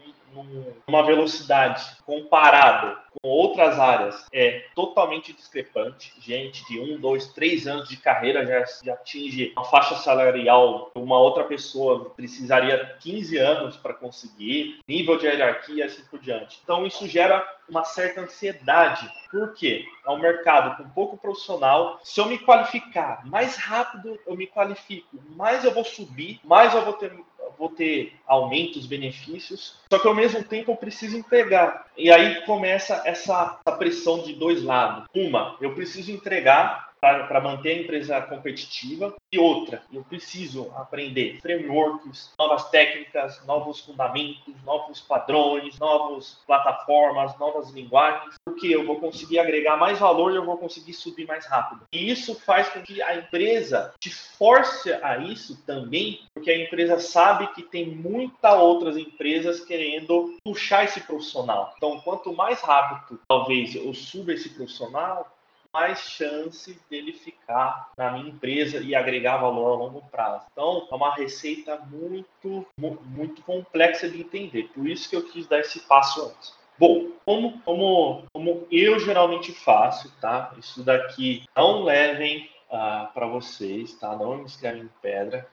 numa 0.87 1.03
velocidade 1.03 1.83
comparado 2.05 2.95
com 3.19 3.27
outras 3.27 3.79
áreas 3.79 4.27
é 4.31 4.65
totalmente 4.75 5.33
discrepante. 5.33 6.13
Gente 6.19 6.63
de 6.67 6.79
um, 6.79 6.99
dois, 6.99 7.33
três 7.33 7.65
anos 7.65 7.89
de 7.89 7.97
carreira 7.97 8.45
já, 8.45 8.63
já 8.83 8.93
atinge 8.93 9.51
uma 9.55 9.65
faixa 9.65 9.95
salarial 9.95 10.91
uma 10.95 11.17
outra 11.19 11.43
pessoa 11.45 12.11
precisaria 12.11 12.95
15 12.99 13.37
anos 13.37 13.77
para 13.77 13.93
conseguir, 13.93 14.79
nível 14.87 15.17
de 15.17 15.25
hierarquia 15.25 15.77
e 15.77 15.83
assim 15.83 16.03
por 16.05 16.19
diante. 16.19 16.59
Então 16.63 16.85
isso 16.85 17.07
gera 17.07 17.43
uma 17.67 17.83
certa 17.83 18.21
ansiedade. 18.21 19.09
Por 19.31 19.53
quê? 19.53 19.85
É 20.05 20.11
um 20.11 20.19
mercado 20.19 20.77
com 20.77 20.89
pouco 20.89 21.17
profissional. 21.17 21.99
Se 22.03 22.19
eu 22.19 22.27
me 22.27 22.37
qualificar 22.37 23.25
mais 23.25 23.55
rápido, 23.55 24.19
eu 24.27 24.35
me 24.35 24.45
qualifico, 24.45 25.17
mais 25.35 25.63
eu 25.63 25.73
vou 25.73 25.83
subir, 25.83 26.39
mais 26.43 26.73
eu 26.75 26.85
vou 26.85 26.93
ter 26.93 27.11
vou 27.57 27.69
ter 27.69 28.13
aumentos, 28.27 28.85
benefícios, 28.85 29.75
só 29.89 29.99
que 29.99 30.07
ao 30.07 30.15
mesmo 30.15 30.43
tempo 30.43 30.71
eu 30.71 30.75
preciso 30.75 31.17
entregar. 31.17 31.87
E 31.97 32.11
aí 32.11 32.41
começa 32.45 33.01
essa, 33.05 33.59
essa 33.65 33.77
pressão 33.77 34.23
de 34.23 34.33
dois 34.33 34.63
lados. 34.63 35.05
Uma, 35.13 35.57
eu 35.61 35.73
preciso 35.73 36.11
entregar 36.11 36.94
para 37.27 37.41
manter 37.41 37.69
a 37.69 37.81
empresa 37.81 38.21
competitiva. 38.21 39.13
E 39.31 39.37
outra, 39.37 39.83
eu 39.91 40.03
preciso 40.03 40.71
aprender 40.75 41.39
frameworks, 41.41 42.33
novas 42.39 42.69
técnicas, 42.69 43.45
novos 43.45 43.81
fundamentos, 43.81 44.53
novos 44.63 45.01
padrões, 45.01 45.77
novas 45.77 46.41
plataformas, 46.47 47.37
novas 47.37 47.69
linguagens, 47.71 48.35
porque 48.45 48.67
eu 48.67 48.85
vou 48.85 48.99
conseguir 48.99 49.39
agregar 49.39 49.77
mais 49.77 49.99
valor 49.99 50.31
e 50.31 50.35
eu 50.35 50.45
vou 50.45 50.57
conseguir 50.57 50.93
subir 50.93 51.27
mais 51.27 51.45
rápido. 51.45 51.81
E 51.91 52.09
isso 52.09 52.33
faz 52.41 52.69
com 52.69 52.81
que 52.81 53.01
a 53.01 53.17
empresa 53.17 53.93
te 53.99 54.09
force 54.09 54.91
a 54.93 55.17
isso 55.17 55.61
também, 55.65 56.21
porque 56.33 56.51
a 56.51 56.63
empresa 56.63 56.99
sabe 56.99 57.47
que 57.47 57.63
tem 57.63 57.87
muitas 57.87 58.53
outras 58.53 58.97
empresas 58.97 59.59
querendo 59.63 60.37
puxar 60.43 60.85
esse 60.85 61.01
profissional. 61.01 61.73
Então, 61.77 61.99
quanto 62.01 62.33
mais 62.33 62.61
rápido, 62.61 63.19
talvez, 63.27 63.75
eu 63.75 63.93
suba 63.93 64.33
esse 64.33 64.49
profissional, 64.49 65.34
mais 65.75 65.99
chance 65.99 66.79
dele 66.89 67.11
ficar 67.11 67.91
na 67.97 68.11
minha 68.11 68.29
empresa 68.29 68.77
e 68.77 68.95
agregar 68.95 69.37
valor 69.37 69.73
a 69.73 69.75
longo 69.75 70.01
prazo. 70.09 70.45
Então, 70.49 70.87
é 70.89 70.95
uma 70.95 71.13
receita 71.13 71.77
muito, 71.91 72.65
muito 72.77 73.41
complexa 73.41 74.09
de 74.09 74.21
entender. 74.21 74.69
Por 74.73 74.87
isso 74.87 75.09
que 75.09 75.17
eu 75.17 75.29
quis 75.29 75.45
dar 75.47 75.59
esse 75.59 75.81
passo 75.81 76.27
antes. 76.29 76.55
Bom, 76.79 77.11
como, 77.25 77.59
como, 77.61 78.23
como 78.31 78.65
eu 78.71 78.97
geralmente 78.99 79.51
faço, 79.51 80.09
tá? 80.21 80.53
Isso 80.57 80.81
daqui 80.81 81.43
não 81.53 81.83
levem 81.83 82.49
uh, 82.69 83.11
para 83.13 83.27
vocês, 83.27 83.95
tá? 83.95 84.15
Não 84.15 84.37
me 84.37 84.45
escrevem 84.45 84.83
em 84.83 84.89
pedra. 85.01 85.45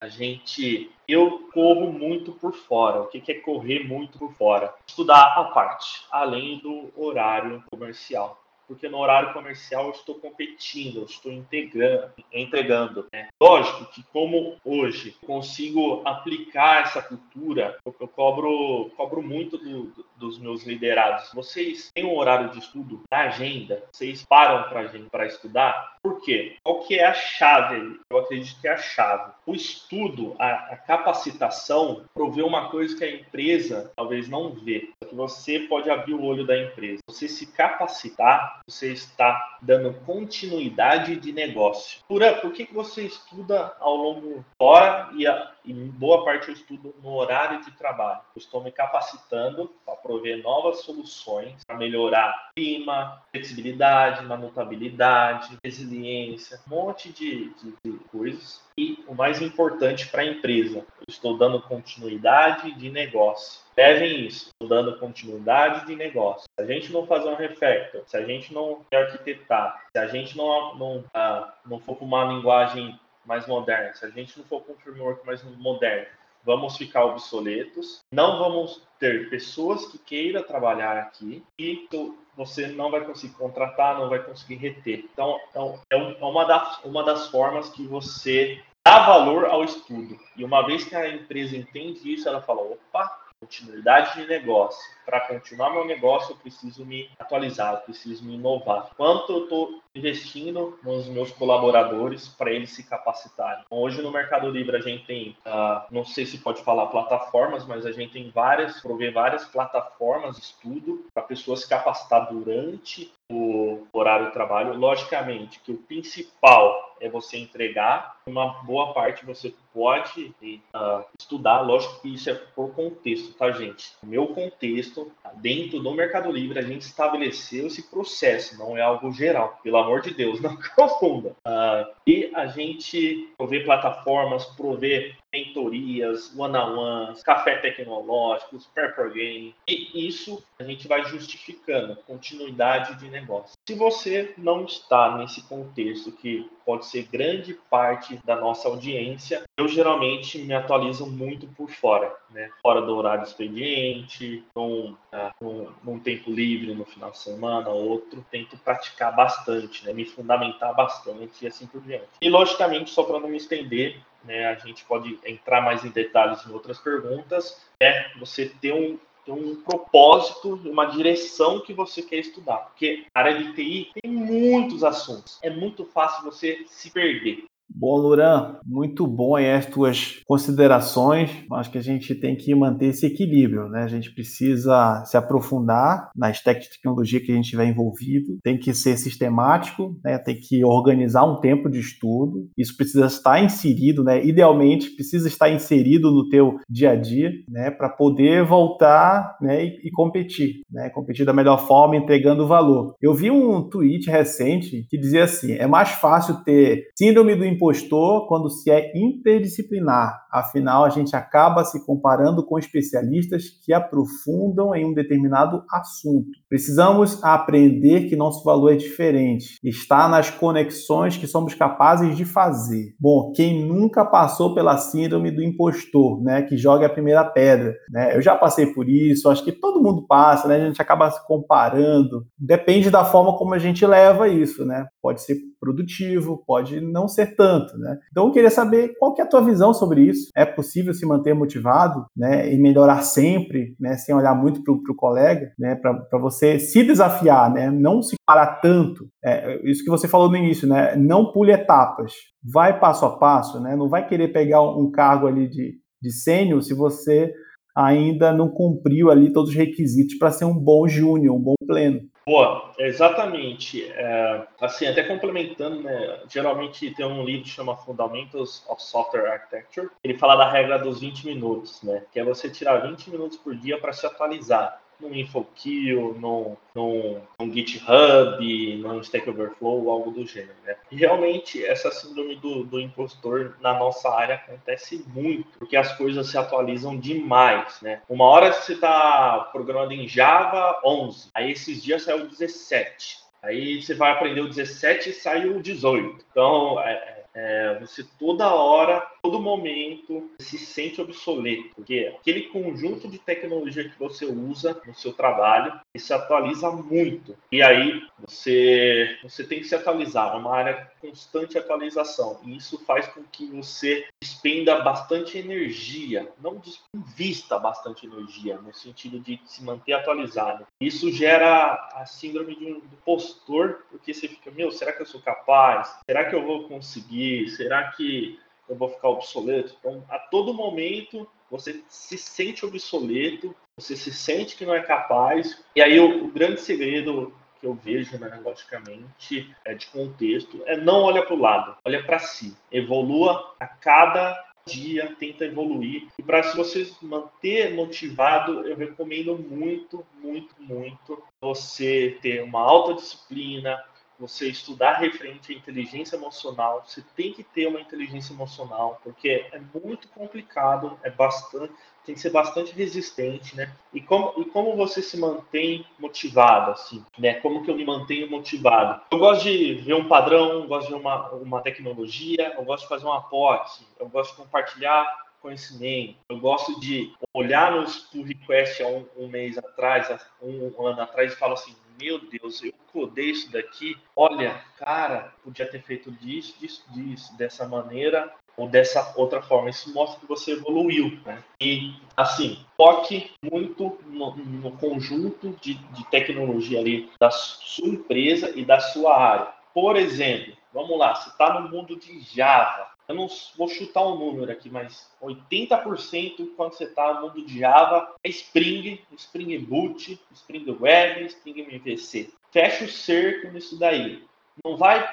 A 0.00 0.08
gente, 0.08 0.90
eu 1.06 1.48
corro 1.52 1.92
muito 1.92 2.32
por 2.32 2.54
fora. 2.54 3.02
O 3.02 3.06
que 3.06 3.30
é 3.30 3.34
correr 3.34 3.86
muito 3.86 4.18
por 4.18 4.32
fora? 4.32 4.74
Estudar 4.84 5.34
a 5.36 5.44
parte, 5.44 6.04
além 6.10 6.58
do 6.58 6.90
horário 6.96 7.62
comercial 7.70 8.40
porque 8.70 8.88
no 8.88 8.98
horário 8.98 9.32
comercial 9.32 9.86
eu 9.86 9.90
estou 9.90 10.14
competindo, 10.14 11.00
eu 11.00 11.04
estou 11.04 11.32
integrando, 11.32 12.12
entregando. 12.32 13.04
Né? 13.12 13.26
Lógico 13.42 13.86
que 13.86 14.00
como 14.12 14.58
hoje 14.64 15.16
consigo 15.26 16.02
aplicar 16.06 16.84
essa 16.84 17.02
cultura, 17.02 17.76
eu, 17.84 17.92
cobro, 18.06 18.88
cobro 18.96 19.20
muito 19.20 19.58
do, 19.58 19.86
do, 19.86 20.06
dos 20.20 20.38
meus 20.38 20.64
liderados. 20.64 21.32
Vocês 21.34 21.90
têm 21.92 22.04
um 22.04 22.16
horário 22.16 22.50
de 22.50 22.58
estudo 22.58 23.02
na 23.10 23.22
agenda? 23.22 23.82
Vocês 23.90 24.24
param 24.24 24.68
para 25.10 25.26
estudar? 25.26 25.96
Por 26.02 26.20
quê? 26.20 26.56
Qual 26.62 26.80
que 26.80 26.98
é 26.98 27.06
a 27.06 27.14
chave? 27.14 27.98
Eu 28.08 28.18
acredito 28.18 28.60
que 28.60 28.68
é 28.68 28.72
a 28.72 28.76
chave. 28.76 29.32
O 29.46 29.54
estudo, 29.54 30.36
a, 30.38 30.50
a 30.72 30.76
capacitação, 30.76 32.04
provê 32.14 32.42
uma 32.42 32.70
coisa 32.70 32.96
que 32.96 33.04
a 33.04 33.10
empresa 33.10 33.90
talvez 33.96 34.28
não 34.28 34.50
vê. 34.50 34.90
Que 35.08 35.14
você 35.14 35.60
pode 35.60 35.90
abrir 35.90 36.14
o 36.14 36.24
olho 36.24 36.46
da 36.46 36.56
empresa. 36.56 37.02
Você 37.08 37.28
se 37.28 37.46
capacitar, 37.46 38.60
você 38.66 38.92
está 38.92 39.58
dando 39.60 39.94
continuidade 40.04 41.16
de 41.16 41.32
negócio. 41.32 42.00
Por, 42.06 42.22
por 42.40 42.52
que, 42.52 42.66
que 42.66 42.74
você 42.74 43.02
estuda 43.02 43.74
ao 43.80 43.96
longo 43.96 44.44
fora 44.58 45.10
e, 45.14 45.26
a, 45.26 45.52
e 45.64 45.72
boa 45.72 46.24
parte 46.24 46.48
eu 46.48 46.54
estudo 46.54 46.94
no 47.02 47.14
horário 47.14 47.62
de 47.64 47.70
trabalho? 47.72 48.20
Eu 48.34 48.40
estou 48.40 48.62
me 48.62 48.70
capacitando 48.70 49.70
para 49.84 49.96
prover 50.10 50.42
novas 50.42 50.80
soluções 50.80 51.62
para 51.64 51.76
melhorar 51.76 52.50
clima, 52.56 53.22
flexibilidade, 53.30 54.24
manutabilidade, 54.24 55.56
resiliência, 55.64 56.58
um 56.66 56.70
monte 56.70 57.12
de, 57.12 57.54
de, 57.54 57.74
de 57.84 57.98
coisas. 58.10 58.60
E 58.76 59.04
o 59.06 59.14
mais 59.14 59.40
importante 59.40 60.08
para 60.08 60.22
a 60.22 60.26
empresa, 60.26 60.84
estou 61.06 61.38
dando 61.38 61.62
continuidade 61.62 62.72
de 62.72 62.90
negócio. 62.90 63.60
Levem 63.76 64.26
isso, 64.26 64.48
estou 64.48 64.68
dando 64.68 64.98
continuidade 64.98 65.86
de 65.86 65.94
negócio. 65.94 66.48
Se 66.58 66.64
a 66.64 66.66
gente 66.66 66.92
não 66.92 67.06
fazer 67.06 67.28
um 67.28 67.36
refactor, 67.36 68.02
se 68.04 68.16
a 68.16 68.24
gente 68.24 68.52
não 68.52 68.84
arquitetar, 68.92 69.80
se 69.92 69.98
a 69.98 70.08
gente 70.08 70.36
não, 70.36 70.74
não, 70.74 71.04
ah, 71.14 71.54
não 71.64 71.78
for 71.78 71.94
para 71.94 72.04
uma 72.04 72.24
linguagem 72.24 72.98
mais 73.24 73.46
moderno, 73.46 73.94
se 73.94 74.04
a 74.04 74.10
gente 74.10 74.36
não 74.36 74.44
for 74.46 74.60
com 74.62 74.72
um 74.72 74.76
framework 74.76 75.24
mais 75.24 75.42
moderno, 75.56 76.08
vamos 76.44 76.76
ficar 76.76 77.04
obsoletos, 77.04 78.00
não 78.12 78.38
vamos 78.38 78.82
ter 78.98 79.30
pessoas 79.30 79.86
que 79.86 79.98
queiram 79.98 80.42
trabalhar 80.42 80.96
aqui 80.96 81.42
e 81.58 81.88
você 82.36 82.68
não 82.68 82.90
vai 82.90 83.04
conseguir 83.04 83.34
contratar, 83.34 83.98
não 83.98 84.08
vai 84.08 84.22
conseguir 84.22 84.56
reter. 84.56 85.04
Então, 85.12 85.38
então 85.50 85.80
é, 85.92 85.96
é 85.96 86.24
uma, 86.24 86.44
das, 86.44 86.84
uma 86.84 87.02
das 87.04 87.28
formas 87.28 87.68
que 87.70 87.86
você 87.86 88.62
dá 88.86 89.06
valor 89.06 89.46
ao 89.46 89.64
estudo. 89.64 90.18
E 90.36 90.44
uma 90.44 90.66
vez 90.66 90.84
que 90.84 90.94
a 90.94 91.08
empresa 91.08 91.56
entende 91.56 92.12
isso, 92.12 92.28
ela 92.28 92.40
fala: 92.40 92.62
opa, 92.62 93.29
continuidade 93.40 94.20
de 94.20 94.28
negócio. 94.28 94.78
Para 95.06 95.20
continuar 95.20 95.72
meu 95.72 95.84
negócio, 95.84 96.32
eu 96.32 96.36
preciso 96.36 96.84
me 96.84 97.10
atualizar, 97.18 97.72
eu 97.72 97.80
preciso 97.80 98.24
me 98.24 98.34
inovar. 98.34 98.90
Quanto 98.96 99.32
eu 99.32 99.42
estou 99.44 99.80
investindo 99.94 100.78
nos 100.84 101.08
meus 101.08 101.32
colaboradores 101.32 102.28
para 102.28 102.52
eles 102.52 102.70
se 102.70 102.84
capacitarem? 102.84 103.64
Então, 103.66 103.78
hoje 103.78 104.02
no 104.02 104.12
Mercado 104.12 104.48
Livre 104.50 104.76
a 104.76 104.80
gente 104.80 105.06
tem, 105.06 105.36
uh, 105.46 105.82
não 105.90 106.04
sei 106.04 106.26
se 106.26 106.38
pode 106.38 106.62
falar 106.62 106.86
plataformas, 106.88 107.66
mas 107.66 107.86
a 107.86 107.92
gente 107.92 108.12
tem 108.12 108.30
várias, 108.30 108.80
prover 108.80 109.12
várias 109.12 109.44
plataformas 109.46 110.36
de 110.36 110.42
estudo 110.42 111.06
para 111.12 111.22
pessoas 111.22 111.62
se 111.62 111.68
capacitar 111.68 112.28
durante 112.30 113.12
o 113.30 113.86
horário 113.92 114.26
de 114.26 114.32
trabalho. 114.32 114.74
Logicamente 114.74 115.60
que 115.60 115.72
o 115.72 115.78
principal 115.78 116.79
é 117.00 117.08
você 117.08 117.38
entregar, 117.38 118.20
uma 118.26 118.62
boa 118.62 118.92
parte 118.92 119.24
você 119.24 119.54
pode 119.72 120.34
uh, 120.42 121.04
estudar, 121.18 121.60
lógico 121.60 122.00
que 122.02 122.14
isso 122.14 122.28
é 122.30 122.34
por 122.34 122.72
contexto, 122.74 123.32
tá, 123.34 123.50
gente? 123.52 123.92
No 124.02 124.08
meu 124.08 124.26
contexto, 124.28 125.10
dentro 125.36 125.80
do 125.80 125.92
Mercado 125.92 126.30
Livre, 126.30 126.58
a 126.58 126.62
gente 126.62 126.82
estabeleceu 126.82 127.66
esse 127.66 127.90
processo, 127.90 128.58
não 128.58 128.76
é 128.76 128.82
algo 128.82 129.12
geral, 129.12 129.58
pelo 129.62 129.78
amor 129.78 130.02
de 130.02 130.12
Deus, 130.12 130.40
não 130.42 130.56
confunda. 130.76 131.30
Uh, 131.46 131.92
e 132.06 132.30
a 132.34 132.46
gente 132.46 133.32
prover 133.36 133.64
plataformas, 133.64 134.44
prover 134.44 135.16
mentorias, 135.32 136.32
one-on-ones, 136.36 137.22
café 137.22 137.56
tecnológico, 137.58 138.58
paper 138.74 139.12
game, 139.12 139.54
e 139.66 140.06
isso 140.06 140.42
a 140.58 140.64
gente 140.64 140.88
vai 140.88 141.04
justificando 141.04 141.96
continuidade 142.06 142.98
de 142.98 143.08
negócio. 143.08 143.56
Se 143.66 143.74
você 143.74 144.34
não 144.36 144.64
está 144.64 145.16
nesse 145.16 145.42
contexto 145.48 146.12
que 146.12 146.48
pode 146.64 146.86
ser 146.86 147.04
grande 147.10 147.54
parte 147.68 148.18
da 148.24 148.36
nossa 148.36 148.68
audiência, 148.68 149.42
eu 149.56 149.66
geralmente 149.66 150.38
me 150.38 150.54
atualizo 150.54 151.06
muito 151.06 151.46
por 151.48 151.70
fora, 151.70 152.14
né? 152.30 152.50
Fora 152.62 152.80
do 152.80 152.94
horário 152.94 153.24
expediente, 153.24 154.44
num, 154.54 154.96
num, 155.40 155.68
num, 155.82 155.98
tempo 155.98 156.30
livre 156.30 156.74
no 156.74 156.84
final 156.84 157.10
de 157.10 157.18
semana, 157.18 157.70
outro, 157.70 158.24
tento 158.30 158.56
praticar 158.58 159.14
bastante, 159.14 159.84
né? 159.84 159.92
Me 159.92 160.04
fundamentar 160.04 160.74
bastante 160.74 161.44
e 161.44 161.46
assim 161.46 161.66
por 161.66 161.80
diante. 161.80 162.06
E 162.20 162.28
logicamente, 162.28 162.90
só 162.90 163.02
para 163.02 163.20
não 163.20 163.28
me 163.28 163.36
estender, 163.36 164.00
né? 164.24 164.46
A 164.46 164.54
gente 164.54 164.84
pode 164.84 165.18
entrar 165.24 165.60
mais 165.60 165.84
em 165.84 165.90
detalhes 165.90 166.44
em 166.46 166.52
outras 166.52 166.78
perguntas, 166.78 167.60
é 167.80 168.10
você 168.18 168.48
ter 168.60 168.72
um 168.72 168.98
ter 169.24 169.32
um 169.32 169.56
propósito, 169.62 170.54
uma 170.64 170.86
direção 170.86 171.60
que 171.60 171.74
você 171.74 172.02
quer 172.02 172.16
estudar. 172.16 172.56
Porque 172.58 173.04
a 173.14 173.20
área 173.20 173.36
de 173.36 173.52
TI 173.52 173.90
tem 174.00 174.10
muitos 174.10 174.82
assuntos. 174.82 175.38
É 175.42 175.50
muito 175.50 175.84
fácil 175.84 176.24
você 176.24 176.64
se 176.66 176.90
perder. 176.90 177.44
Bom, 177.72 177.96
Luran, 177.96 178.56
muito 178.66 179.06
bom 179.06 179.36
as 179.36 179.66
tuas 179.66 180.20
considerações. 180.26 181.30
Acho 181.52 181.70
que 181.70 181.78
a 181.78 181.82
gente 181.82 182.14
tem 182.14 182.36
que 182.36 182.54
manter 182.54 182.86
esse 182.86 183.06
equilíbrio, 183.06 183.68
né? 183.68 183.84
A 183.84 183.88
gente 183.88 184.12
precisa 184.12 185.02
se 185.06 185.16
aprofundar 185.16 186.10
nas 186.14 186.40
stack 186.40 186.60
de 186.60 186.70
tecnologia 186.70 187.20
que 187.20 187.30
a 187.30 187.34
gente 187.34 187.44
estiver 187.44 187.66
envolvido, 187.66 188.38
tem 188.42 188.58
que 188.58 188.74
ser 188.74 188.96
sistemático, 188.96 189.96
né? 190.04 190.18
Tem 190.18 190.34
que 190.34 190.64
organizar 190.64 191.24
um 191.24 191.40
tempo 191.40 191.70
de 191.70 191.78
estudo. 191.78 192.48
Isso 192.56 192.76
precisa 192.76 193.06
estar 193.06 193.42
inserido, 193.42 194.02
né? 194.02 194.24
Idealmente 194.24 194.90
precisa 194.90 195.28
estar 195.28 195.50
inserido 195.50 196.10
no 196.10 196.28
teu 196.28 196.58
dia 196.68 196.90
a 196.90 196.96
dia, 196.96 197.30
né? 197.48 197.70
Para 197.70 197.88
poder 197.88 198.44
voltar, 198.44 199.36
né? 199.40 199.64
E, 199.64 199.88
e 199.88 199.90
competir, 199.90 200.62
né? 200.70 200.90
Competir 200.90 201.24
da 201.24 201.32
melhor 201.32 201.66
forma, 201.66 201.96
entregando 201.96 202.46
valor. 202.46 202.94
Eu 203.00 203.14
vi 203.14 203.30
um 203.30 203.62
tweet 203.68 204.10
recente 204.10 204.86
que 204.88 204.98
dizia 204.98 205.24
assim: 205.24 205.52
é 205.52 205.66
mais 205.66 205.90
fácil 205.90 206.42
ter 206.44 206.88
síndrome 206.98 207.34
do 207.34 207.44
impostor 207.60 208.26
quando 208.26 208.48
se 208.48 208.70
é 208.70 208.90
interdisciplinar. 208.96 210.24
Afinal, 210.32 210.84
a 210.84 210.88
gente 210.88 211.14
acaba 211.14 211.64
se 211.64 211.84
comparando 211.84 212.44
com 212.44 212.58
especialistas 212.58 213.44
que 213.64 213.72
aprofundam 213.72 214.74
em 214.74 214.86
um 214.86 214.94
determinado 214.94 215.62
assunto. 215.70 216.30
Precisamos 216.48 217.22
aprender 217.22 218.08
que 218.08 218.16
nosso 218.16 218.42
valor 218.42 218.72
é 218.72 218.76
diferente, 218.76 219.58
está 219.62 220.08
nas 220.08 220.30
conexões 220.30 221.16
que 221.16 221.26
somos 221.26 221.54
capazes 221.54 222.16
de 222.16 222.24
fazer. 222.24 222.94
Bom, 222.98 223.32
quem 223.34 223.66
nunca 223.66 224.04
passou 224.04 224.54
pela 224.54 224.78
síndrome 224.78 225.30
do 225.30 225.42
impostor, 225.42 226.22
né, 226.22 226.42
que 226.42 226.56
joga 226.56 226.86
a 226.86 226.90
primeira 226.90 227.24
pedra, 227.24 227.74
né? 227.90 228.16
Eu 228.16 228.22
já 228.22 228.36
passei 228.36 228.66
por 228.66 228.88
isso, 228.88 229.28
acho 229.28 229.44
que 229.44 229.52
todo 229.52 229.82
mundo 229.82 230.06
passa, 230.06 230.48
né? 230.48 230.56
A 230.56 230.66
gente 230.66 230.80
acaba 230.80 231.10
se 231.10 231.26
comparando. 231.26 232.24
Depende 232.38 232.90
da 232.90 233.04
forma 233.04 233.36
como 233.36 233.54
a 233.54 233.58
gente 233.58 233.84
leva 233.84 234.28
isso, 234.28 234.64
né? 234.64 234.86
Pode 235.02 235.22
ser 235.22 235.36
produtivo, 235.60 236.42
pode 236.46 236.80
não 236.80 237.06
ser 237.06 237.34
tanto, 237.36 237.49
né? 237.78 237.98
Então 238.10 238.26
eu 238.26 238.32
queria 238.32 238.50
saber 238.50 238.94
qual 238.98 239.14
que 239.14 239.20
é 239.20 239.24
a 239.24 239.28
tua 239.28 239.42
visão 239.42 239.72
sobre 239.72 240.02
isso. 240.02 240.30
É 240.36 240.44
possível 240.44 240.92
se 240.94 241.06
manter 241.06 241.34
motivado, 241.34 242.04
né, 242.16 242.52
e 242.52 242.58
melhorar 242.58 243.02
sempre, 243.02 243.74
né, 243.78 243.96
sem 243.96 244.14
olhar 244.14 244.34
muito 244.34 244.62
para 244.62 244.72
o 244.72 244.96
colega, 244.96 245.52
né, 245.58 245.74
para 245.74 246.18
você 246.18 246.58
se 246.58 246.82
desafiar, 246.82 247.52
né, 247.52 247.70
não 247.70 248.02
se 248.02 248.16
parar 248.26 248.60
tanto. 248.60 249.08
É, 249.24 249.60
isso 249.68 249.84
que 249.84 249.90
você 249.90 250.06
falou 250.06 250.30
no 250.30 250.36
início, 250.36 250.68
né, 250.68 250.96
não 250.96 251.32
pule 251.32 251.52
etapas, 251.52 252.12
vai 252.42 252.78
passo 252.78 253.04
a 253.04 253.18
passo, 253.18 253.60
né, 253.60 253.76
não 253.76 253.88
vai 253.88 254.06
querer 254.06 254.28
pegar 254.28 254.62
um 254.62 254.90
cargo 254.90 255.26
ali 255.26 255.48
de, 255.48 255.74
de 256.02 256.12
sênior 256.12 256.62
se 256.62 256.74
você 256.74 257.32
ainda 257.76 258.32
não 258.32 258.48
cumpriu 258.48 259.10
ali 259.10 259.32
todos 259.32 259.50
os 259.50 259.56
requisitos 259.56 260.18
para 260.18 260.30
ser 260.30 260.44
um 260.44 260.58
bom 260.58 260.86
júnior, 260.88 261.36
um 261.36 261.42
bom 261.42 261.54
pleno. 261.66 262.00
Boa, 262.30 262.72
exatamente. 262.78 263.90
É, 263.90 264.46
assim, 264.60 264.86
até 264.86 265.02
complementando, 265.02 265.82
né, 265.82 266.20
geralmente 266.28 266.88
tem 266.94 267.04
um 267.04 267.24
livro 267.24 267.42
que 267.42 267.48
chama 267.48 267.76
Fundamentals 267.78 268.64
of 268.68 268.80
Software 268.80 269.32
Architecture. 269.32 269.90
Ele 270.04 270.16
fala 270.16 270.36
da 270.36 270.48
regra 270.48 270.78
dos 270.78 271.00
20 271.00 271.26
minutos, 271.26 271.82
né, 271.82 272.04
que 272.12 272.20
é 272.20 272.24
você 272.24 272.48
tirar 272.48 272.86
20 272.86 273.10
minutos 273.10 273.36
por 273.36 273.56
dia 273.56 273.80
para 273.80 273.92
se 273.92 274.06
atualizar 274.06 274.80
num 275.00 275.14
InfoKill, 275.14 276.16
num, 276.18 276.56
num, 276.74 277.20
num 277.38 277.52
GitHub, 277.52 278.76
num 278.76 279.00
Stack 279.00 279.28
Overflow, 279.28 279.90
algo 279.90 280.10
do 280.10 280.26
gênero, 280.26 280.54
né? 280.64 280.76
E 280.90 280.96
realmente, 280.96 281.64
essa 281.64 281.90
síndrome 281.90 282.36
do, 282.36 282.64
do 282.64 282.80
impostor 282.80 283.56
na 283.60 283.78
nossa 283.78 284.08
área 284.10 284.36
acontece 284.36 285.04
muito, 285.08 285.46
porque 285.58 285.76
as 285.76 285.96
coisas 285.96 286.28
se 286.28 286.38
atualizam 286.38 286.96
demais, 286.96 287.80
né? 287.80 288.02
Uma 288.08 288.26
hora 288.26 288.52
você 288.52 288.74
está 288.74 289.48
programando 289.52 289.92
em 289.92 290.08
Java 290.08 290.80
11, 290.84 291.30
aí 291.34 291.52
esses 291.52 291.82
dias 291.82 292.02
saiu 292.02 292.26
17. 292.26 293.20
Aí 293.42 293.82
você 293.82 293.94
vai 293.94 294.12
aprender 294.12 294.42
o 294.42 294.48
17 294.48 295.10
e 295.10 295.12
sai 295.12 295.46
o 295.46 295.62
18. 295.62 296.24
Então, 296.30 296.78
é, 296.80 297.24
é, 297.34 297.78
você 297.80 298.04
toda 298.18 298.52
hora, 298.52 299.06
todo 299.22 299.40
momento 299.40 300.30
se 300.38 300.58
sente 300.58 301.00
obsoleto, 301.00 301.70
porque 301.74 302.14
aquele 302.18 302.42
conjunto 302.48 303.08
de 303.08 303.18
tecnologia 303.18 303.88
que 303.88 303.98
você 303.98 304.24
usa 304.24 304.80
no 304.86 304.94
seu 304.94 305.12
trabalho 305.12 305.80
se 305.96 306.12
atualiza 306.12 306.70
muito. 306.70 307.36
E 307.50 307.62
aí 307.62 308.02
você, 308.18 309.18
você 309.22 309.44
tem 309.44 309.58
que 309.58 309.66
se 309.66 309.74
atualizar, 309.74 310.34
é 310.34 310.38
uma 310.38 310.54
área 310.54 310.90
constante 311.00 311.58
atualização. 311.58 312.40
E 312.44 312.56
isso 312.56 312.78
faz 312.84 313.06
com 313.08 313.22
que 313.24 313.46
você 313.46 314.06
despenda 314.22 314.80
bastante 314.80 315.38
energia, 315.38 316.30
não 316.40 316.60
invista 316.94 317.58
bastante 317.58 318.06
energia, 318.06 318.56
no 318.58 318.72
sentido 318.74 319.18
de 319.18 319.40
se 319.44 319.62
manter 319.62 319.92
atualizado. 319.92 320.66
Isso 320.80 321.10
gera 321.10 321.90
a 321.94 322.06
síndrome 322.06 322.54
do 322.54 322.68
impostor, 322.68 323.84
porque 323.90 324.14
você 324.14 324.28
fica, 324.28 324.50
meu, 324.50 324.70
será 324.70 324.92
que 324.92 325.02
eu 325.02 325.06
sou 325.06 325.20
capaz? 325.20 325.98
Será 326.08 326.24
que 326.24 326.34
eu 326.34 326.44
vou 326.44 326.68
conseguir? 326.68 327.48
Será 327.50 327.90
que 327.92 328.38
eu 328.70 328.76
vou 328.76 328.88
ficar 328.88 329.08
obsoleto? 329.08 329.76
Então, 329.78 330.04
a 330.08 330.18
todo 330.18 330.54
momento, 330.54 331.28
você 331.50 331.82
se 331.88 332.16
sente 332.16 332.64
obsoleto, 332.64 333.54
você 333.76 333.96
se 333.96 334.12
sente 334.12 334.56
que 334.56 334.64
não 334.64 334.74
é 334.74 334.80
capaz. 334.80 335.62
E 335.74 335.82
aí, 335.82 335.98
o, 335.98 336.24
o 336.24 336.28
grande 336.28 336.60
segredo 336.60 337.34
que 337.60 337.66
eu 337.66 337.74
vejo, 337.74 338.18
né, 338.18 338.40
logicamente, 338.42 339.54
é 339.64 339.74
de 339.74 339.86
contexto, 339.88 340.62
é 340.64 340.76
não 340.76 341.02
olha 341.02 341.22
para 341.22 341.34
o 341.34 341.40
lado, 341.40 341.76
olha 341.84 342.02
para 342.02 342.18
si. 342.18 342.56
Evolua 342.72 343.54
a 343.60 343.66
cada 343.66 344.50
dia, 344.66 345.14
tenta 345.18 345.44
evoluir. 345.44 346.08
E 346.18 346.22
para 346.22 346.42
se 346.42 346.96
manter 347.02 347.74
motivado, 347.74 348.66
eu 348.66 348.76
recomendo 348.76 349.36
muito, 349.36 350.06
muito, 350.22 350.54
muito 350.58 351.22
você 351.40 352.18
ter 352.22 352.42
uma 352.42 352.60
alta 352.60 352.94
disciplina, 352.94 353.82
você 354.20 354.48
estudar 354.48 354.98
referente 354.98 355.50
à 355.50 355.56
inteligência 355.56 356.14
emocional, 356.14 356.84
você 356.86 357.02
tem 357.16 357.32
que 357.32 357.42
ter 357.42 357.66
uma 357.66 357.80
inteligência 357.80 358.34
emocional, 358.34 359.00
porque 359.02 359.46
é 359.50 359.60
muito 359.82 360.06
complicado, 360.08 360.98
é 361.02 361.10
bastante, 361.10 361.72
tem 362.04 362.14
que 362.14 362.20
ser 362.20 362.30
bastante 362.30 362.72
resistente, 362.72 363.56
né? 363.56 363.72
E 363.94 364.00
como, 364.00 364.34
e 364.42 364.44
como 364.44 364.76
você 364.76 365.00
se 365.00 365.18
mantém 365.18 365.86
motivado, 365.98 366.72
assim, 366.72 367.02
né? 367.18 367.34
Como 367.34 367.64
que 367.64 367.70
eu 367.70 367.76
me 367.76 367.84
mantenho 367.84 368.30
motivado? 368.30 369.00
Eu 369.10 369.18
gosto 369.18 369.44
de 369.44 369.74
ver 369.76 369.94
um 369.94 370.06
padrão, 370.06 370.66
gosto 370.66 370.88
de 370.88 370.92
ver 370.92 371.00
uma, 371.00 371.30
uma 371.30 371.62
tecnologia, 371.62 372.54
eu 372.58 372.64
gosto 372.64 372.82
de 372.82 372.88
fazer 372.90 373.06
uma 373.06 373.22
POC, 373.22 373.86
eu 373.98 374.08
gosto 374.08 374.32
de 374.32 374.36
compartilhar 374.36 375.30
conhecimento. 375.40 376.16
Eu 376.28 376.38
gosto 376.38 376.78
de 376.80 377.12
olhar 377.32 377.72
nos 377.72 377.96
pull 377.96 378.22
request 378.22 378.82
há 378.82 378.86
um, 378.86 379.06
um, 379.16 379.28
mês 379.28 379.56
atrás, 379.56 380.08
um, 380.42 380.72
um 380.78 380.86
ano 380.86 381.00
atrás, 381.00 381.32
e 381.32 381.36
falo 381.36 381.54
assim: 381.54 381.74
meu 382.00 382.18
Deus, 382.18 382.62
eu 382.64 382.72
codei 382.92 383.30
isso 383.30 383.52
daqui. 383.52 383.96
Olha, 384.16 384.64
cara, 384.78 385.32
podia 385.44 385.66
ter 385.66 385.82
feito 385.82 386.10
disso, 386.10 386.58
disso, 386.58 386.82
disso, 386.92 387.36
dessa 387.36 387.68
maneira 387.68 388.32
ou 388.56 388.68
dessa 388.68 389.12
outra 389.16 389.42
forma. 389.42 389.70
Isso 389.70 389.92
mostra 389.92 390.18
que 390.20 390.26
você 390.26 390.52
evoluiu, 390.52 391.18
né? 391.24 391.42
E, 391.60 391.94
assim, 392.16 392.64
foque 392.76 393.30
muito 393.42 393.98
no, 394.06 394.34
no 394.36 394.72
conjunto 394.78 395.50
de, 395.60 395.74
de 395.74 396.04
tecnologia 396.06 396.80
ali 396.80 397.10
da 397.18 397.30
sua 397.30 397.88
empresa 397.88 398.50
e 398.58 398.64
da 398.64 398.80
sua 398.80 399.16
área. 399.16 399.48
Por 399.72 399.96
exemplo, 399.96 400.54
vamos 400.72 400.98
lá, 400.98 401.14
você 401.14 401.28
está 401.28 401.60
no 401.60 401.68
mundo 401.68 401.96
de 401.96 402.20
Java, 402.20 402.90
eu 403.10 403.14
não 403.14 403.26
vou 403.56 403.68
chutar 403.68 404.06
um 404.06 404.16
número 404.16 404.52
aqui, 404.52 404.70
mas 404.70 405.10
80% 405.20 406.54
quando 406.56 406.74
você 406.74 406.84
está 406.84 407.12
no 407.14 407.22
mundo 407.22 407.44
de 407.44 407.58
Java 407.58 408.14
é 408.22 408.28
Spring, 408.28 409.04
Spring 409.16 409.58
Boot, 409.58 410.20
Spring 410.32 410.76
Web, 410.78 411.26
Spring 411.26 411.60
MVC. 411.62 412.32
Fecha 412.52 412.84
o 412.84 412.88
cerco 412.88 413.48
nisso 413.48 413.76
daí. 413.80 414.24
Não 414.64 414.76
vai 414.76 415.12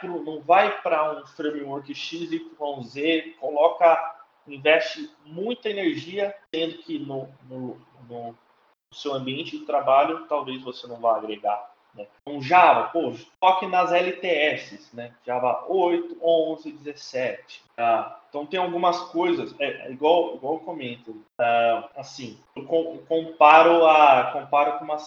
para 0.82 1.20
um 1.20 1.26
framework 1.26 1.94
X 1.96 2.32
e 2.32 2.52
Z, 2.84 3.36
coloca, 3.40 4.16
investe 4.48 5.10
muita 5.26 5.70
energia, 5.70 6.36
sendo 6.54 6.78
que 6.80 7.00
no, 7.00 7.28
no, 7.50 7.82
no 8.08 8.38
seu 8.94 9.16
ambiente 9.16 9.58
de 9.58 9.66
trabalho 9.66 10.28
talvez 10.28 10.62
você 10.62 10.86
não 10.86 10.98
vá 10.98 11.18
agregar 11.18 11.77
né? 11.98 12.06
Um 12.26 12.42
Java, 12.42 12.90
pô, 12.90 13.14
foque 13.40 13.68
nas 13.68 13.92
LTS, 13.92 14.90
né? 14.94 15.12
Java 15.26 15.66
8, 15.68 16.18
11, 16.22 16.72
17. 16.72 17.64
Tá? 17.76 18.22
Então 18.30 18.46
tem 18.46 18.60
algumas 18.60 19.00
coisas, 19.12 19.54
é, 19.60 19.88
é 19.88 19.92
igual, 19.92 20.36
igual 20.36 20.56
eu 20.56 20.60
comento, 20.60 21.12
uh, 21.12 21.90
assim, 21.96 22.38
eu 22.56 22.64
comparo, 23.08 23.86
a, 23.86 24.32
comparo 24.34 24.80
com 24.80 24.86
uma 24.86 24.98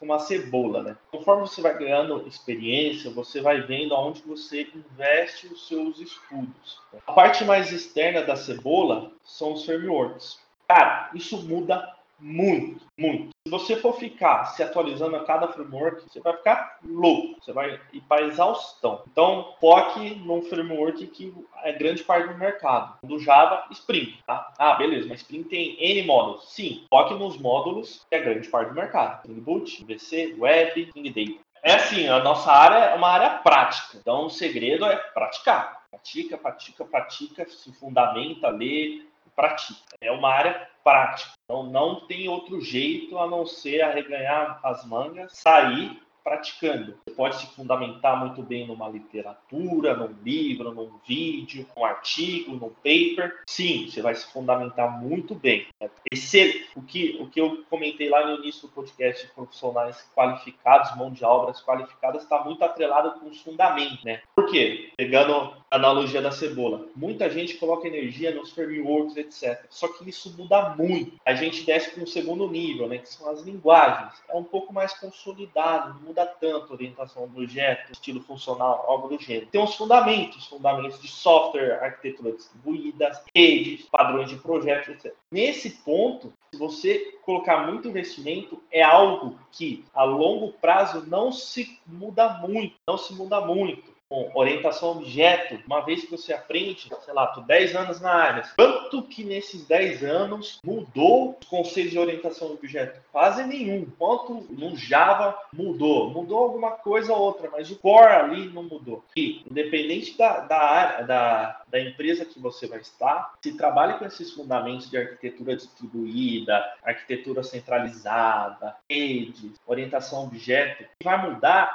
uma 0.00 0.18
cebola, 0.18 0.82
né? 0.82 0.96
Conforme 1.10 1.42
você 1.42 1.60
vai 1.60 1.76
ganhando 1.76 2.26
experiência, 2.26 3.10
você 3.10 3.40
vai 3.40 3.60
vendo 3.60 3.94
aonde 3.94 4.22
você 4.22 4.66
investe 4.74 5.48
os 5.48 5.68
seus 5.68 6.00
estudos. 6.00 6.80
A 7.06 7.12
parte 7.12 7.44
mais 7.44 7.70
externa 7.70 8.22
da 8.22 8.36
cebola 8.36 9.12
são 9.22 9.52
os 9.52 9.64
frameworks. 9.64 10.40
Cara, 10.66 11.10
isso 11.14 11.36
muda 11.46 11.94
muito, 12.20 12.84
muito. 12.98 13.30
Se 13.46 13.50
você 13.50 13.76
for 13.76 13.94
ficar 13.94 14.44
se 14.46 14.62
atualizando 14.62 15.16
a 15.16 15.24
cada 15.24 15.48
framework, 15.48 16.02
você 16.02 16.20
vai 16.20 16.36
ficar 16.36 16.78
louco, 16.84 17.36
você 17.40 17.52
vai 17.52 17.80
ir 17.92 18.00
para 18.02 18.26
exaustão. 18.26 19.02
Então, 19.10 19.54
foque 19.60 20.14
num 20.16 20.42
framework 20.42 21.06
que 21.08 21.34
é 21.62 21.72
grande 21.72 22.04
parte 22.04 22.28
do 22.28 22.38
mercado. 22.38 22.98
Do 23.02 23.18
Java, 23.18 23.66
Spring, 23.70 24.18
tá? 24.26 24.52
Ah, 24.58 24.74
beleza, 24.74 25.08
mas 25.08 25.20
Spring 25.20 25.42
tem 25.44 25.76
N 25.82 26.02
módulos. 26.06 26.52
Sim, 26.52 26.84
foque 26.90 27.14
nos 27.14 27.38
módulos 27.38 28.04
que 28.08 28.14
é 28.14 28.20
grande 28.20 28.48
parte 28.48 28.68
do 28.68 28.74
mercado. 28.74 29.20
Spring 29.20 29.40
Boot, 29.40 29.84
VC, 29.84 30.34
Web, 30.38 30.82
Spring 30.82 31.10
Data. 31.10 31.40
É 31.62 31.74
assim, 31.74 32.08
a 32.08 32.20
nossa 32.20 32.50
área 32.50 32.90
é 32.90 32.94
uma 32.94 33.08
área 33.08 33.30
prática. 33.38 33.98
Então, 33.98 34.26
o 34.26 34.30
segredo 34.30 34.84
é 34.86 34.96
praticar. 34.96 35.80
Pratica, 35.90 36.38
pratica, 36.38 36.84
pratica, 36.84 37.46
se 37.48 37.72
fundamenta, 37.74 38.48
lê, 38.48 39.02
pratica. 39.40 39.80
É 40.02 40.12
uma 40.12 40.28
área 40.28 40.68
prática. 40.84 41.32
Então 41.44 41.62
não 41.62 42.06
tem 42.06 42.28
outro 42.28 42.60
jeito 42.60 43.18
a 43.18 43.26
não 43.26 43.46
ser 43.46 43.80
arreganhar 43.80 44.60
as 44.62 44.84
mangas, 44.86 45.32
sair 45.32 45.98
praticando. 46.22 46.98
Você 47.06 47.14
pode 47.14 47.36
se 47.36 47.46
fundamentar 47.54 48.18
muito 48.18 48.42
bem 48.42 48.66
numa 48.66 48.88
literatura, 48.88 49.96
num 49.96 50.14
livro, 50.22 50.74
num 50.74 50.98
vídeo, 51.06 51.66
num 51.74 51.84
artigo, 51.84 52.52
num 52.52 52.68
paper. 52.68 53.42
Sim, 53.48 53.88
você 53.88 54.02
vai 54.02 54.14
se 54.14 54.30
fundamentar 54.30 55.00
muito 55.00 55.34
bem. 55.34 55.66
Esse, 56.12 56.66
o, 56.76 56.82
que, 56.82 57.16
o 57.20 57.28
que 57.28 57.40
eu 57.40 57.64
comentei 57.70 58.10
lá 58.10 58.26
no 58.26 58.36
início 58.36 58.68
do 58.68 58.74
podcast 58.74 59.26
de 59.26 59.32
profissionais 59.32 60.06
qualificados, 60.14 60.94
mão 60.96 61.10
de 61.10 61.24
obras 61.24 61.62
qualificadas, 61.62 62.22
está 62.22 62.44
muito 62.44 62.62
atrelado 62.62 63.18
com 63.18 63.26
os 63.26 63.40
fundamentos, 63.40 64.04
né? 64.04 64.20
Por 64.36 64.50
quê? 64.50 64.92
Pegando 64.96 65.56
analogia 65.70 66.20
da 66.20 66.32
cebola. 66.32 66.86
Muita 66.96 67.30
gente 67.30 67.54
coloca 67.54 67.86
energia 67.86 68.34
nos 68.34 68.50
frameworks, 68.50 69.16
etc. 69.16 69.64
Só 69.70 69.86
que 69.88 70.08
isso 70.08 70.34
muda 70.36 70.74
muito. 70.76 71.12
A 71.24 71.34
gente 71.34 71.64
desce 71.64 71.92
para 71.92 72.02
um 72.02 72.06
segundo 72.06 72.48
nível, 72.48 72.88
né? 72.88 72.98
Que 72.98 73.08
são 73.08 73.30
as 73.30 73.42
linguagens. 73.42 74.20
É 74.28 74.34
um 74.34 74.42
pouco 74.42 74.72
mais 74.72 74.92
consolidado, 74.94 76.00
muda 76.00 76.26
tanto 76.26 76.72
orientação 76.72 77.28
do 77.28 77.40
objeto, 77.40 77.92
estilo 77.92 78.20
funcional, 78.20 78.84
algo 78.88 79.08
do 79.08 79.22
gênero. 79.22 79.46
Tem 79.46 79.62
os 79.62 79.74
fundamentos, 79.76 80.46
fundamentos 80.46 81.00
de 81.00 81.08
software, 81.08 81.78
arquitetura 81.82 82.32
distribuída, 82.32 83.22
redes, 83.34 83.86
padrões 83.86 84.28
de 84.28 84.36
projetos, 84.36 84.88
etc. 84.88 85.14
Nesse 85.30 85.70
ponto, 85.70 86.32
se 86.52 86.58
você 86.58 87.18
colocar 87.22 87.66
muito 87.70 87.88
investimento, 87.88 88.60
é 88.72 88.82
algo 88.82 89.38
que 89.52 89.84
a 89.94 90.02
longo 90.02 90.52
prazo 90.54 91.06
não 91.06 91.30
se 91.30 91.78
muda 91.86 92.28
muito, 92.38 92.74
não 92.88 92.98
se 92.98 93.14
muda 93.14 93.40
muito 93.40 93.99
com 94.10 94.28
orientação 94.34 94.90
objeto, 94.90 95.56
uma 95.64 95.80
vez 95.82 96.02
que 96.02 96.10
você 96.10 96.32
aprende, 96.32 96.90
sei 97.04 97.14
lá, 97.14 97.28
tô 97.28 97.42
10 97.42 97.76
anos 97.76 98.00
na 98.00 98.12
área, 98.12 98.42
quanto 98.56 99.04
que 99.04 99.22
nesses 99.22 99.64
10 99.66 100.02
anos 100.02 100.60
mudou 100.64 101.38
os 101.40 101.48
conceitos 101.48 101.92
de 101.92 101.98
orientação 101.98 102.50
objeto? 102.50 103.00
Quase 103.12 103.44
nenhum. 103.44 103.86
Quanto 103.96 104.44
no 104.50 104.76
Java 104.76 105.38
mudou? 105.52 106.10
Mudou 106.10 106.38
alguma 106.38 106.72
coisa 106.72 107.12
ou 107.12 107.20
outra, 107.20 107.48
mas 107.52 107.70
o 107.70 107.76
core 107.76 108.12
ali 108.12 108.48
não 108.48 108.64
mudou. 108.64 109.04
E, 109.16 109.44
independente 109.48 110.18
da, 110.18 110.40
da 110.40 110.58
área, 110.58 111.06
da, 111.06 111.62
da 111.68 111.80
empresa 111.80 112.24
que 112.24 112.40
você 112.40 112.66
vai 112.66 112.80
estar, 112.80 113.34
se 113.40 113.56
trabalha 113.56 113.94
com 113.94 114.04
esses 114.04 114.32
fundamentos 114.32 114.90
de 114.90 114.98
arquitetura 114.98 115.54
distribuída, 115.54 116.60
arquitetura 116.82 117.44
centralizada, 117.44 118.74
redes, 118.90 119.52
orientação 119.64 120.24
objeto, 120.24 120.84
vai 121.04 121.30
mudar 121.30 121.74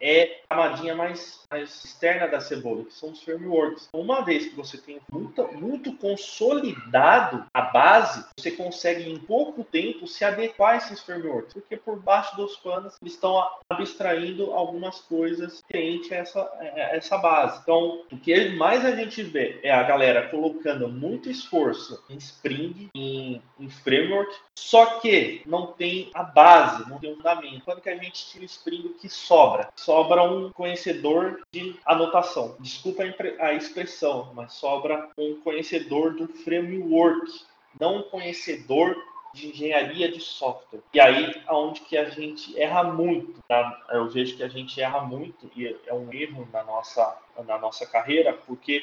é 0.00 0.40
a 0.48 0.54
camadinha 0.54 0.94
mais, 0.94 1.40
mais 1.50 1.84
externa 1.84 2.26
da 2.26 2.40
cebola, 2.40 2.84
que 2.84 2.94
são 2.94 3.10
os 3.10 3.22
frameworks. 3.22 3.88
Uma 3.92 4.22
vez 4.22 4.46
que 4.46 4.56
você 4.56 4.78
tem 4.78 5.00
muito, 5.10 5.42
muito 5.52 5.96
consolidado 5.96 7.46
a 7.52 7.62
base, 7.62 8.24
você 8.38 8.50
consegue 8.50 9.08
em 9.08 9.18
pouco 9.18 9.64
tempo 9.64 10.06
se 10.06 10.24
adequar 10.24 10.74
a 10.74 10.76
esses 10.76 11.00
frameworks, 11.00 11.54
porque 11.54 11.76
por 11.76 11.98
baixo 11.98 12.36
dos 12.36 12.56
panos 12.56 12.96
eles 13.00 13.14
estão 13.14 13.42
abstraindo 13.68 14.52
algumas 14.52 15.00
coisas 15.00 15.62
frente 15.70 16.12
a 16.12 16.18
essa, 16.18 16.40
a 16.40 16.96
essa 16.96 17.18
base. 17.18 17.60
Então, 17.62 18.04
o 18.10 18.16
que 18.16 18.50
mais 18.50 18.84
a 18.84 18.94
gente 18.94 19.22
vê 19.22 19.60
é 19.62 19.70
a 19.70 19.82
galera 19.82 20.28
colocando 20.28 20.88
muito 20.88 21.30
esforço 21.30 22.02
em 22.08 22.16
Spring, 22.16 22.90
em, 22.94 23.42
em 23.58 23.70
framework, 23.70 24.34
só 24.56 25.00
que 25.00 25.42
não 25.46 25.68
tem 25.68 26.10
a 26.14 26.22
base, 26.22 26.88
não 26.88 26.98
tem 26.98 27.12
o 27.12 27.16
fundamento. 27.16 27.64
Quando 27.64 27.80
que 27.80 27.90
a 27.90 27.96
gente 27.96 28.26
tira 28.26 28.42
o 28.42 28.46
Spring, 28.46 28.86
o 28.86 28.94
que 28.94 29.08
sobra? 29.08 29.68
Sobra 29.84 30.22
um 30.22 30.50
conhecedor 30.50 31.42
de 31.52 31.78
anotação. 31.84 32.56
Desculpa 32.58 33.02
a 33.38 33.52
expressão, 33.52 34.32
mas 34.34 34.54
sobra 34.54 35.10
um 35.18 35.38
conhecedor 35.42 36.14
do 36.14 36.26
framework, 36.26 37.30
não 37.78 37.98
um 37.98 38.02
conhecedor 38.04 38.96
de 39.34 39.48
engenharia 39.48 40.10
de 40.10 40.20
software. 40.20 40.80
E 40.94 40.98
aí 40.98 41.42
aonde 41.46 41.82
que 41.82 41.98
a 41.98 42.08
gente 42.08 42.58
erra 42.58 42.82
muito. 42.82 43.42
Tá? 43.46 43.84
Eu 43.90 44.08
vejo 44.08 44.38
que 44.38 44.42
a 44.42 44.48
gente 44.48 44.80
erra 44.80 45.02
muito 45.02 45.50
e 45.54 45.76
é 45.86 45.92
um 45.92 46.10
erro 46.10 46.48
na 46.50 46.64
nossa 46.64 47.18
na 47.46 47.58
nossa 47.58 47.84
carreira, 47.84 48.32
porque 48.32 48.82